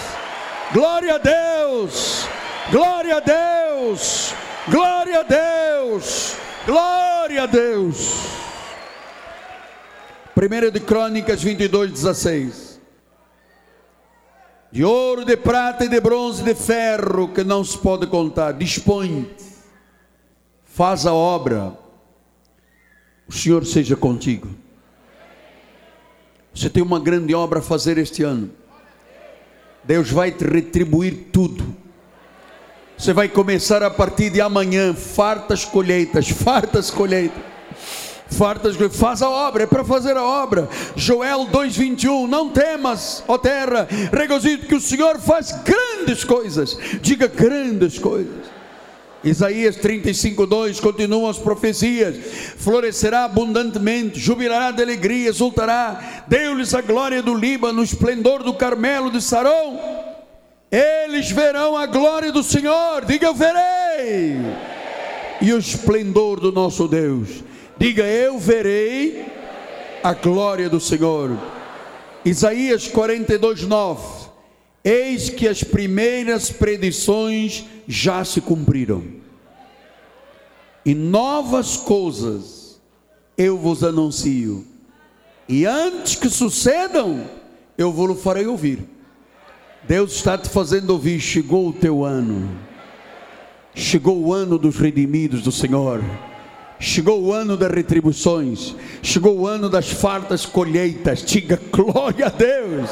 [0.73, 2.27] Glória a Deus.
[2.71, 4.33] Glória a Deus.
[4.67, 6.35] Glória a Deus.
[6.65, 8.34] Glória a Deus.
[10.37, 12.81] 1 de Crônicas 22, 16.
[14.69, 19.33] De ouro, de prata e de bronze, de ferro, que não se pode contar, dispõe,
[20.65, 21.71] faz a obra,
[23.25, 24.49] o Senhor seja contigo.
[26.53, 28.51] Você tem uma grande obra a fazer este ano.
[29.85, 31.63] Deus vai te retribuir tudo.
[32.97, 37.54] Você vai começar a partir de amanhã, fartas colheitas, fartas colheitas
[38.29, 40.67] fartas, faz a obra, é para fazer a obra.
[40.95, 46.77] Joel 2:21, não temas, ó terra, regozito que o Senhor faz grandes coisas.
[47.01, 48.55] Diga grandes coisas.
[49.25, 52.15] Isaías 35:2 continuam as profecias:
[52.57, 59.09] florescerá abundantemente, jubilará de alegria, exultará, deu-lhes a glória do Líbano, o esplendor do Carmelo
[59.09, 59.79] de Saron.
[60.71, 64.37] Eles verão a glória do Senhor, diga eu verei,
[65.41, 67.43] e o esplendor do nosso Deus.
[67.77, 69.25] Diga: Eu verei
[70.03, 71.37] a glória do Senhor.
[72.23, 74.25] Isaías 42, 9.
[74.83, 79.03] Eis que as primeiras predições já se cumpriram,
[80.85, 82.79] e novas coisas
[83.35, 84.63] eu vos anuncio,
[85.49, 87.27] e antes que sucedam,
[87.77, 88.79] eu vos farei ouvir.
[89.87, 92.49] Deus está te fazendo ouvir: chegou o teu ano,
[93.73, 96.03] chegou o ano dos redimidos do Senhor.
[96.79, 101.23] Chegou o ano das retribuições, chegou o ano das fartas colheitas.
[101.23, 102.89] Diga glória a Deus.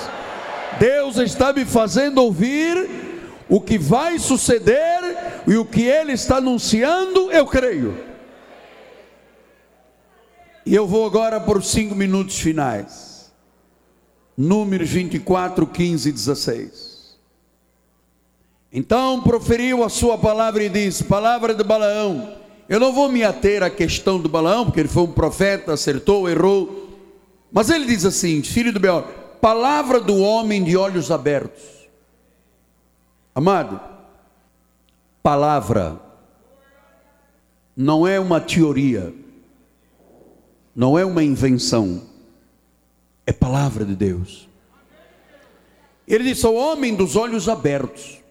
[0.79, 2.89] Deus está me fazendo ouvir
[3.49, 7.97] o que vai suceder e o que Ele está anunciando, eu creio.
[10.65, 13.31] E eu vou agora por cinco minutos finais.
[14.35, 16.93] Números 24, 15 e 16.
[18.71, 22.42] Então proferiu a sua palavra e disse: Palavra de Balaão
[22.73, 26.27] eu não vou me ater à questão do Balaão, porque ele foi um profeta, acertou,
[26.27, 26.89] errou.
[27.51, 29.03] Mas ele diz assim: Filho do Beor,
[29.39, 31.61] palavra do homem de olhos abertos.
[33.35, 33.79] Amado,
[35.21, 36.01] palavra
[37.77, 39.13] não é uma teoria,
[40.75, 42.01] não é uma invenção,
[43.23, 44.49] é palavra de Deus.
[46.07, 48.22] Ele disse ao homem dos olhos abertos.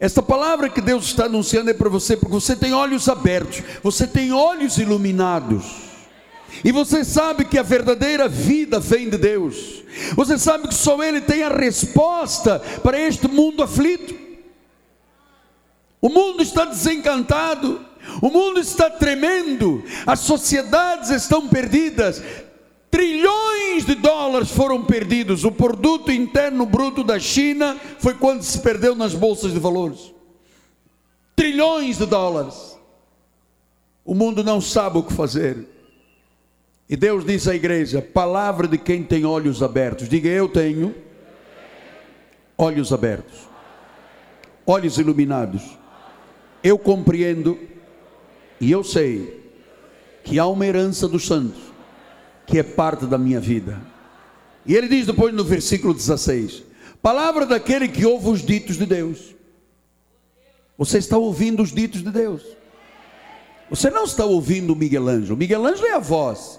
[0.00, 4.06] Esta palavra que Deus está anunciando é para você, porque você tem olhos abertos, você
[4.06, 5.90] tem olhos iluminados.
[6.64, 9.84] E você sabe que a verdadeira vida vem de Deus.
[10.16, 14.18] Você sabe que só Ele tem a resposta para este mundo aflito.
[16.00, 17.84] O mundo está desencantado,
[18.22, 22.22] o mundo está tremendo, as sociedades estão perdidas,
[22.90, 25.44] Trilhões de dólares foram perdidos.
[25.44, 30.12] O produto interno bruto da China foi quando se perdeu nas bolsas de valores.
[31.36, 32.76] Trilhões de dólares.
[34.04, 35.66] O mundo não sabe o que fazer.
[36.88, 40.08] E Deus diz à igreja: palavra de quem tem olhos abertos.
[40.08, 40.92] Diga, eu tenho
[42.58, 43.48] olhos abertos,
[44.66, 45.62] olhos iluminados.
[46.62, 47.58] Eu compreendo
[48.60, 49.40] e eu sei
[50.24, 51.69] que há uma herança dos santos
[52.50, 53.80] que é parte da minha vida.
[54.66, 56.64] E ele diz depois no versículo 16:
[57.00, 59.34] Palavra daquele que ouve os ditos de Deus.
[60.76, 62.42] Você está ouvindo os ditos de Deus.
[63.70, 65.36] Você não está ouvindo Miguel Ângelo.
[65.36, 66.58] Miguel Ângelo é a voz.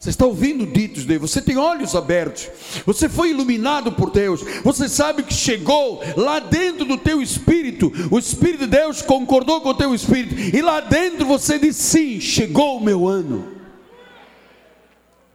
[0.00, 2.50] Você está ouvindo ditos de Deus, você tem olhos abertos,
[2.84, 8.18] você foi iluminado por Deus, você sabe que chegou lá dentro do teu espírito, o
[8.18, 12.76] Espírito de Deus concordou com o teu espírito, e lá dentro você disse: sim, chegou
[12.76, 13.53] o meu ano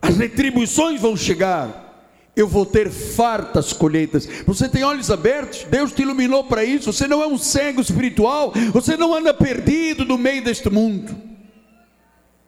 [0.02, 1.88] as retribuições vão chegar.
[2.36, 4.26] Eu vou ter fartas colheitas.
[4.45, 6.91] Você tem olhos abertos, Deus te iluminou para isso.
[6.93, 11.16] Você não é um cego espiritual, você não anda perdido no meio deste mundo.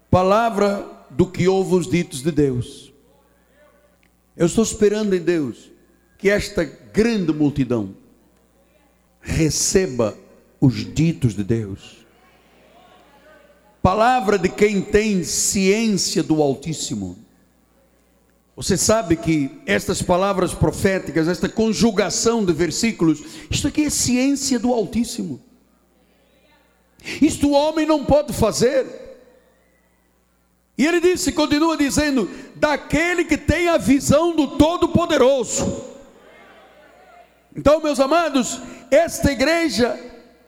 [0.09, 2.93] Palavra do que ouve os ditos de Deus.
[4.35, 5.71] Eu estou esperando em Deus
[6.17, 7.95] que esta grande multidão
[9.19, 10.17] receba
[10.59, 11.97] os ditos de Deus.
[13.81, 17.17] Palavra de quem tem ciência do Altíssimo
[18.61, 24.71] você sabe que estas palavras proféticas, esta conjugação de versículos, isto aqui é ciência do
[24.71, 25.41] Altíssimo.
[27.19, 28.85] Isto o homem não pode fazer.
[30.77, 35.83] E ele disse, continua dizendo, daquele que tem a visão do Todo-Poderoso.
[37.55, 39.99] Então, meus amados, esta igreja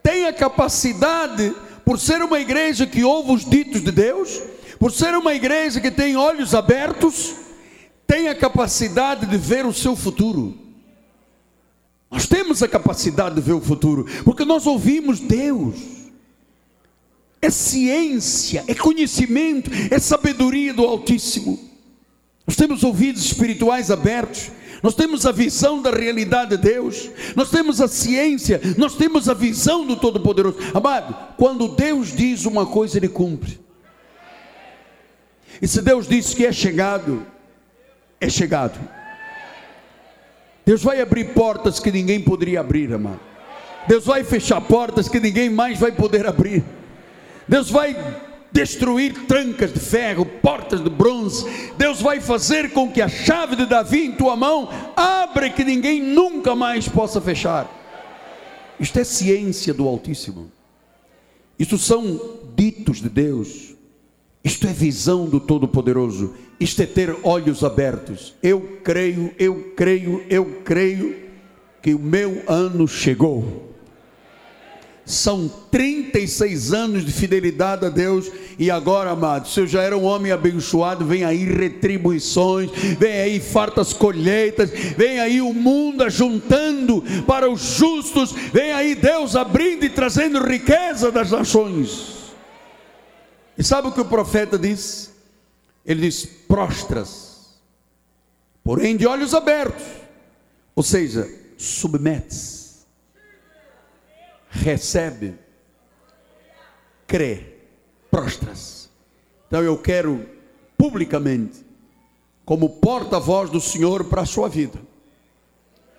[0.03, 1.51] tem a capacidade,
[1.83, 4.39] por ser uma igreja que ouve os ditos de Deus,
[4.77, 7.41] por ser uma igreja que tem olhos abertos,
[8.05, 10.57] tem a capacidade de ver o seu futuro.
[12.09, 15.75] Nós temos a capacidade de ver o futuro, porque nós ouvimos Deus.
[17.41, 21.59] É ciência, é conhecimento, é sabedoria do Altíssimo.
[22.47, 24.51] Nós temos ouvidos espirituais abertos,
[24.81, 29.33] nós temos a visão da realidade de Deus, nós temos a ciência, nós temos a
[29.33, 30.57] visão do Todo-Poderoso.
[30.73, 33.59] Amado, quando Deus diz uma coisa, Ele cumpre.
[35.61, 37.25] E se Deus disse que é chegado,
[38.23, 38.79] é chegado.
[40.65, 43.19] Deus vai abrir portas que ninguém poderia abrir, amado.
[43.87, 46.63] Deus vai fechar portas que ninguém mais vai poder abrir.
[47.47, 47.95] Deus vai
[48.49, 51.45] destruir trancas de ferro, portas de bronze.
[51.77, 56.01] Deus vai fazer com que a chave de Davi em tua mão abra que ninguém
[56.01, 57.69] nunca mais possa fechar.
[58.79, 60.49] Isto é ciência do Altíssimo.
[61.59, 63.72] Isto são ditos de Deus.
[64.43, 66.33] Isto é visão do Todo-Poderoso.
[66.59, 68.33] Isto é ter olhos abertos.
[68.43, 71.15] Eu creio, eu creio, eu creio
[71.81, 73.71] que o meu ano chegou.
[75.05, 80.05] São 36 anos de fidelidade a Deus, e agora, amado, se eu já era um
[80.05, 87.51] homem abençoado, vem aí retribuições, vem aí fartas colheitas, vem aí o mundo ajuntando para
[87.51, 92.22] os justos, vem aí Deus abrindo e trazendo riqueza das nações.
[93.57, 95.11] E sabe o que o profeta diz?
[95.85, 97.59] Ele diz: prostras,
[98.63, 99.83] porém de olhos abertos.
[100.75, 102.79] Ou seja, submete-se,
[104.49, 105.35] recebe,
[107.05, 107.57] crê,
[108.09, 108.89] prostra-se.
[109.47, 110.27] Então eu quero
[110.75, 111.63] publicamente,
[112.43, 114.79] como porta-voz do Senhor para a sua vida,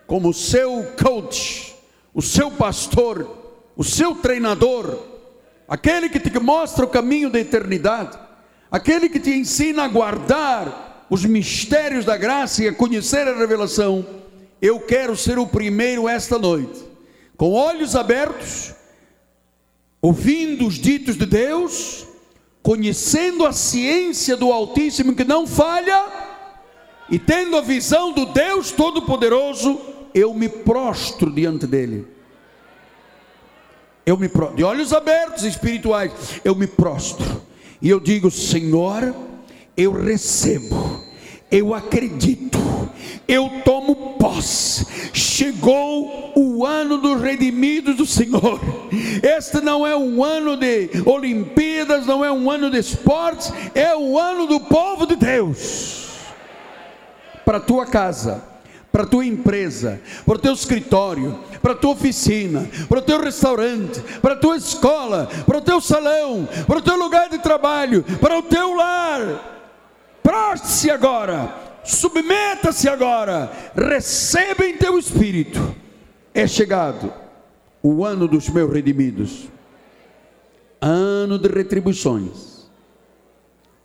[0.07, 1.75] como seu coach,
[2.13, 3.29] o seu pastor,
[3.77, 5.14] o seu treinador,
[5.69, 8.19] aquele que te mostra o caminho da eternidade,
[8.71, 14.05] aquele que te ensina a guardar os mistérios da graça e a conhecer a revelação.
[14.61, 16.83] Eu quero ser o primeiro esta noite,
[17.37, 18.75] com olhos abertos,
[20.01, 22.07] ouvindo os ditos de Deus,
[22.63, 26.07] conhecendo a ciência do Altíssimo que não falha,
[27.11, 29.79] e tendo a visão do Deus Todo-Poderoso,
[30.15, 32.14] eu me prostro diante dele.
[34.07, 36.13] Eu me prostro, de olhos abertos espirituais,
[36.45, 37.43] eu me prostro.
[37.81, 39.15] E eu digo, Senhor,
[39.77, 41.01] eu recebo,
[41.51, 42.59] eu acredito,
[43.27, 44.87] eu tomo posse.
[45.13, 48.61] Chegou o ano dos redimidos do Senhor.
[49.23, 54.19] Este não é um ano de Olimpíadas, não é um ano de esportes, é o
[54.19, 56.11] ano do povo de Deus.
[57.45, 58.54] Para a tua casa
[58.95, 63.21] para a tua empresa, para o teu escritório, para a tua oficina, para o teu
[63.21, 68.05] restaurante, para a tua escola, para o teu salão, para o teu lugar de trabalho,
[68.21, 69.81] para o teu lar.
[70.23, 75.75] Proste-se agora, submeta-se agora, receba em teu espírito.
[76.33, 77.13] É chegado
[77.83, 79.49] o ano dos meus redimidos,
[80.81, 82.69] ano de retribuições,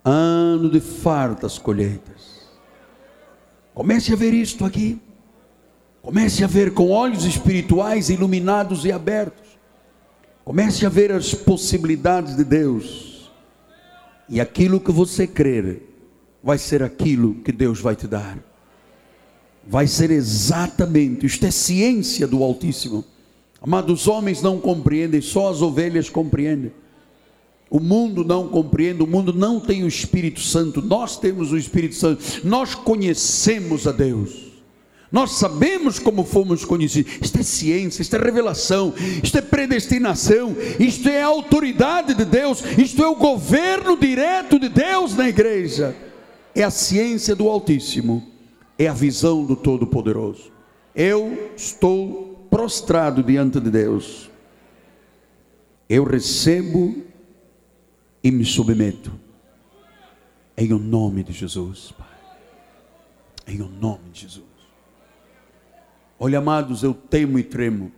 [0.04, 2.19] ano de fartas colheitas
[3.74, 5.00] Comece a ver isto aqui.
[6.02, 9.58] Comece a ver com olhos espirituais iluminados e abertos.
[10.44, 13.30] Comece a ver as possibilidades de Deus.
[14.28, 15.82] E aquilo que você crer
[16.42, 18.38] vai ser aquilo que Deus vai te dar.
[19.66, 23.04] Vai ser exatamente, isto é ciência do Altíssimo.
[23.60, 26.72] Amados, homens não compreendem, só as ovelhas compreendem.
[27.70, 31.94] O mundo não compreende, o mundo não tem o Espírito Santo, nós temos o Espírito
[31.94, 34.50] Santo, nós conhecemos a Deus.
[35.12, 37.12] Nós sabemos como fomos conhecidos.
[37.20, 38.92] Isto é ciência, isto é revelação,
[39.22, 45.16] isto é predestinação, isto é autoridade de Deus, isto é o governo direto de Deus
[45.16, 45.96] na igreja.
[46.54, 48.24] É a ciência do Altíssimo,
[48.78, 50.52] é a visão do Todo-Poderoso.
[50.94, 54.30] Eu estou prostrado diante de Deus.
[55.88, 57.09] Eu recebo
[58.22, 59.12] e me submeto.
[60.56, 62.06] Em o nome de Jesus, Pai.
[63.46, 64.44] Em o nome de Jesus.
[66.18, 67.90] Olha, amados, eu temo e tremo.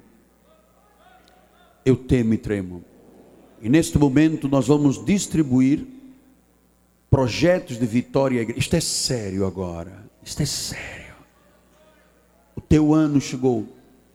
[1.85, 2.85] Eu temo e tremo.
[3.61, 5.85] E neste momento nós vamos distribuir
[7.11, 8.47] projetos de vitória.
[8.57, 10.05] Isto é sério agora.
[10.25, 11.15] Isto é sério.
[12.55, 13.67] O teu ano chegou.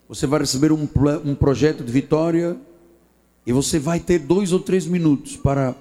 [0.08, 0.88] Você vai receber um,
[1.26, 2.58] um projeto de vitória
[3.46, 5.76] e você vai ter dois ou três minutos para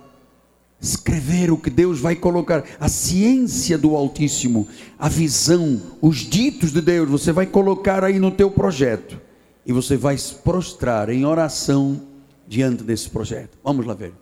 [0.81, 4.69] escrever o que Deus vai colocar, a ciência do Altíssimo,
[4.99, 9.21] a visão, os ditos de Deus, você vai colocar aí no teu projeto
[9.65, 12.03] e você vai se prostrar em oração
[12.47, 13.59] diante desse projeto.
[13.65, 14.13] Vamos lá ver.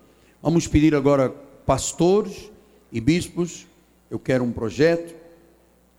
[0.43, 1.29] Vamos pedir agora
[1.67, 2.51] pastores
[2.93, 3.67] e bispos,
[4.11, 5.15] eu quero um projeto.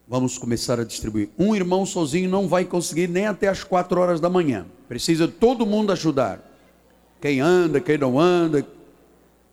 [0.07, 1.29] Vamos começar a distribuir.
[1.37, 4.65] Um irmão sozinho não vai conseguir nem até as quatro horas da manhã.
[4.87, 6.39] Precisa todo mundo ajudar.
[7.19, 8.65] Quem anda, quem não anda,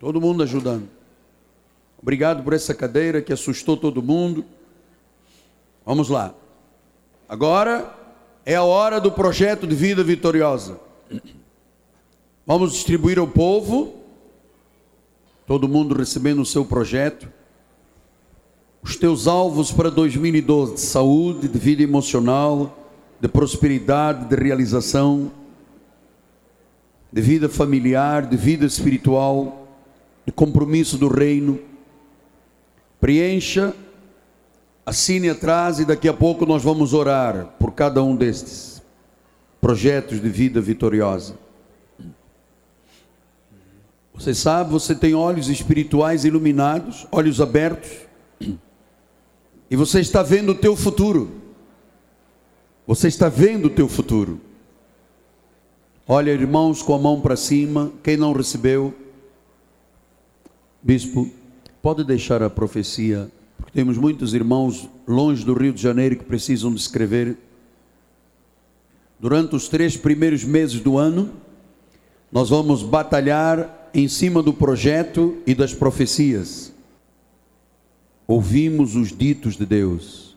[0.03, 0.89] Todo mundo ajudando.
[2.03, 4.45] Obrigado por essa cadeira que assustou todo mundo.
[5.87, 6.35] Vamos lá.
[7.29, 7.97] Agora
[8.45, 10.81] é a hora do projeto de vida vitoriosa.
[12.45, 13.95] Vamos distribuir ao povo,
[15.47, 17.29] todo mundo recebendo o seu projeto.
[18.83, 22.77] Os teus alvos para 2012: de saúde, de vida emocional,
[23.21, 25.31] de prosperidade, de realização,
[27.13, 29.62] de vida familiar, de vida espiritual
[30.25, 31.59] de compromisso do reino.
[33.01, 33.75] Preencha,
[34.87, 38.83] assine atrás e daqui a pouco nós vamos orar por cada um destes
[39.61, 41.35] projetos de vida vitoriosa.
[44.15, 47.91] Você sabe, você tem olhos espirituais iluminados, olhos abertos,
[49.71, 51.31] e você está vendo o teu futuro.
[52.87, 54.41] Você está vendo o teu futuro.
[56.07, 58.93] Olha, irmãos, com a mão para cima, quem não recebeu,
[60.83, 61.31] Bispo,
[61.81, 66.73] pode deixar a profecia, porque temos muitos irmãos longe do Rio de Janeiro que precisam
[66.75, 67.37] de escrever.
[69.21, 71.31] Durante os três primeiros meses do ano,
[72.33, 76.73] nós vamos batalhar em cima do projeto e das profecias.
[78.27, 80.37] Ouvimos os ditos de Deus.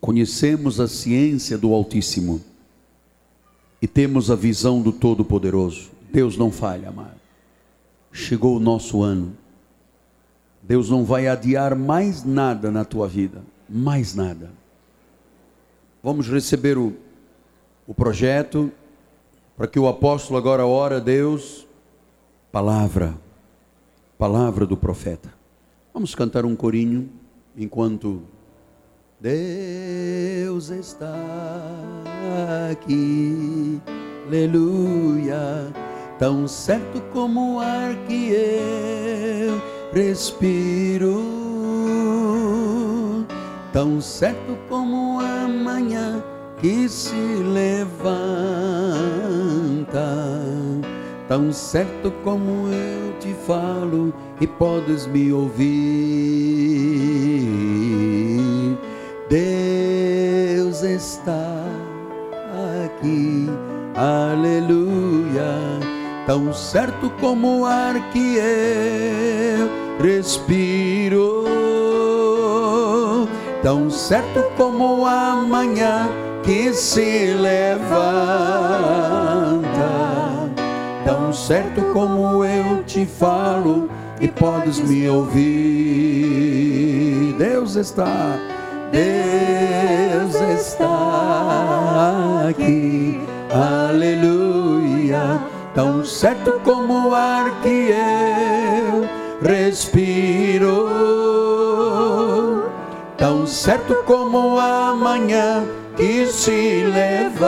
[0.00, 2.40] conhecemos a ciência do Altíssimo
[3.82, 5.90] e temos a visão do Todo-Poderoso.
[6.12, 7.17] Deus não falha, amado.
[8.12, 9.36] Chegou o nosso ano.
[10.62, 14.50] Deus não vai adiar mais nada na tua vida, mais nada.
[16.02, 16.94] Vamos receber o,
[17.86, 18.70] o projeto
[19.56, 21.66] para que o apóstolo agora ora a Deus,
[22.52, 23.14] palavra,
[24.16, 25.32] palavra do profeta.
[25.92, 27.08] Vamos cantar um corinho
[27.56, 28.22] enquanto
[29.20, 31.12] Deus está
[32.70, 33.80] aqui,
[34.28, 35.72] aleluia,
[36.18, 39.62] tão certo como o ar que eu
[39.92, 41.22] respiro,
[43.72, 46.22] tão certo como a manhã
[46.60, 47.86] que se levanta,
[51.28, 55.68] tão certo como eu te falo e podes me ouvir.
[59.30, 61.64] Deus está
[62.84, 63.46] aqui,
[63.94, 64.87] aleluia.
[66.28, 71.46] Tão certo como o ar que eu respiro,
[73.62, 76.06] tão certo como a manhã
[76.42, 77.88] que se levanta,
[81.06, 83.88] tão certo como eu te falo
[84.20, 86.44] e podes me ouvir.
[87.38, 88.36] Deus está
[88.92, 93.18] Deus está aqui,
[93.50, 95.37] aleluia.
[95.78, 99.08] Tão certo como o ar que eu
[99.40, 100.88] respiro,
[103.16, 105.64] tão certo como a manhã
[105.96, 107.46] que se levanta,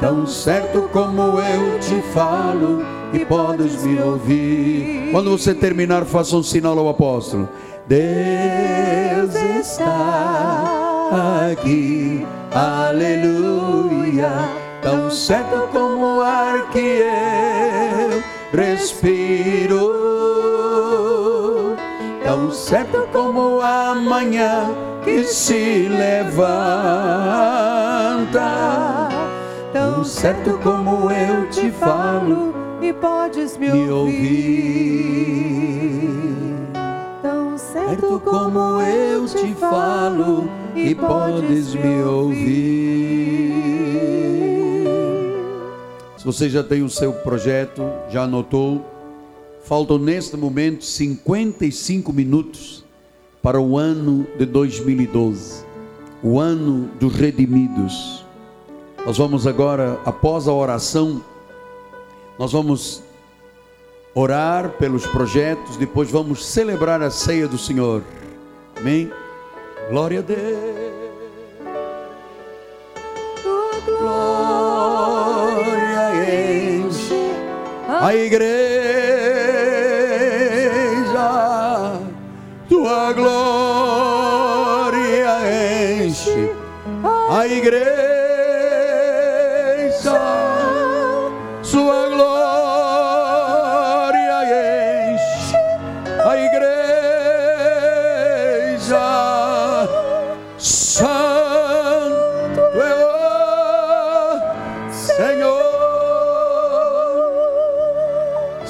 [0.00, 5.10] tão certo como eu te falo e podes me ouvir.
[5.12, 7.46] Quando você terminar, faça um sinal ao apóstolo.
[7.86, 11.10] Deus está
[11.52, 14.69] aqui, aleluia.
[14.82, 18.22] Tão certo como o ar que eu
[18.58, 19.92] respiro,
[22.24, 24.74] tão certo como a manhã
[25.04, 26.40] que se levanta,
[29.72, 35.10] tão certo como eu te falo e podes me, me ouvir.
[37.56, 43.79] certo como eu te falo e podes me ouvir.
[46.20, 48.84] Se você já tem o seu projeto, já anotou,
[49.64, 52.84] faltam neste momento 55 minutos
[53.42, 55.64] para o ano de 2012,
[56.22, 58.22] o ano dos redimidos.
[59.06, 61.24] Nós vamos agora, após a oração,
[62.38, 63.02] nós vamos
[64.14, 68.04] orar pelos projetos, depois vamos celebrar a ceia do Senhor.
[68.76, 69.10] Amém?
[69.88, 70.69] Glória a Deus.
[78.10, 78.50] A igreja.
[82.68, 84.50] Tua glória
[86.02, 86.50] enche
[87.30, 87.99] a igreja.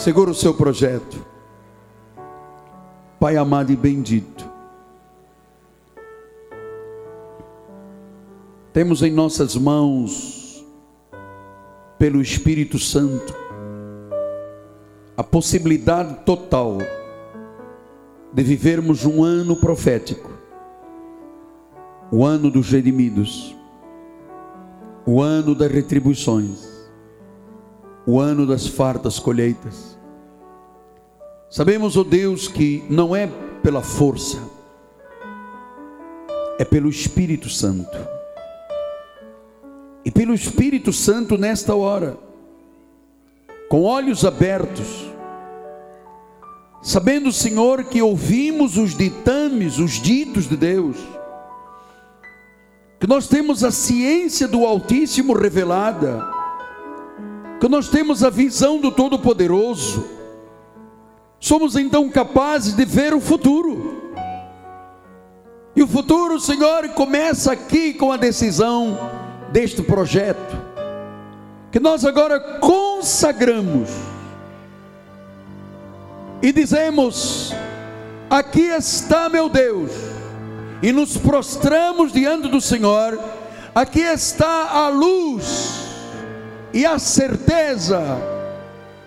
[0.01, 1.23] Segura o seu projeto.
[3.19, 4.49] Pai amado e bendito.
[8.73, 10.65] Temos em nossas mãos,
[11.99, 13.35] pelo Espírito Santo,
[15.19, 16.79] a possibilidade total
[18.33, 20.31] de vivermos um ano profético,
[22.11, 23.55] o ano dos redimidos,
[25.05, 26.70] o ano das retribuições,
[28.07, 29.99] o ano das fartas colheitas.
[31.51, 33.29] Sabemos, ó oh Deus, que não é
[33.63, 34.39] pela força,
[36.59, 37.99] é pelo Espírito Santo.
[40.05, 42.17] E pelo Espírito Santo nesta hora,
[43.69, 45.11] com olhos abertos,
[46.83, 50.97] sabendo, Senhor, que ouvimos os ditames, os ditos de Deus,
[52.99, 56.40] que nós temos a ciência do Altíssimo revelada,
[57.61, 60.03] que nós temos a visão do Todo-Poderoso,
[61.39, 64.15] somos então capazes de ver o futuro.
[65.77, 68.99] E o futuro, Senhor, começa aqui com a decisão
[69.53, 70.57] deste projeto,
[71.71, 73.91] que nós agora consagramos
[76.41, 77.55] e dizemos:
[78.31, 79.91] aqui está, meu Deus,
[80.83, 83.21] e nos prostramos diante do Senhor,
[83.75, 85.90] aqui está a luz
[86.73, 88.01] e a certeza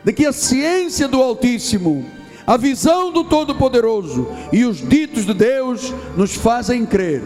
[0.04, 2.06] de que a ciência do Altíssimo,
[2.46, 7.24] a visão do Todo-Poderoso e os ditos de Deus nos fazem crer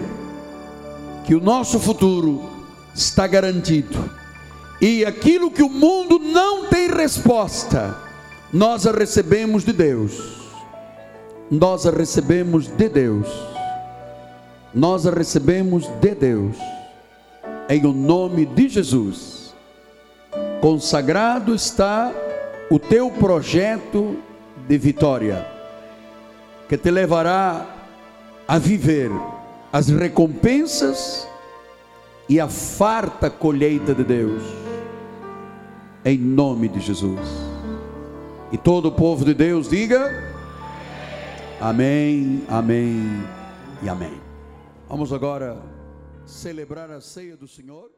[1.25, 2.49] que o nosso futuro
[2.93, 4.09] está garantido.
[4.79, 7.97] E aquilo que o mundo não tem resposta,
[8.53, 10.38] nós a recebemos de Deus.
[11.49, 13.27] Nós a recebemos de Deus.
[14.73, 16.55] Nós a recebemos de Deus.
[17.67, 19.36] Em o nome de Jesus.
[20.62, 22.12] Consagrado está
[22.70, 24.18] o teu projeto
[24.68, 25.47] de vitória,
[26.68, 27.66] que te levará
[28.47, 29.12] a viver
[29.72, 31.28] as recompensas
[32.28, 34.43] e a farta colheita de Deus,
[36.03, 37.20] em nome de Jesus.
[38.51, 40.12] E todo o povo de Deus diga:
[41.62, 43.24] Amém, Amém
[43.84, 44.20] e Amém.
[44.89, 45.62] Vamos agora
[46.26, 47.91] celebrar a ceia do Senhor.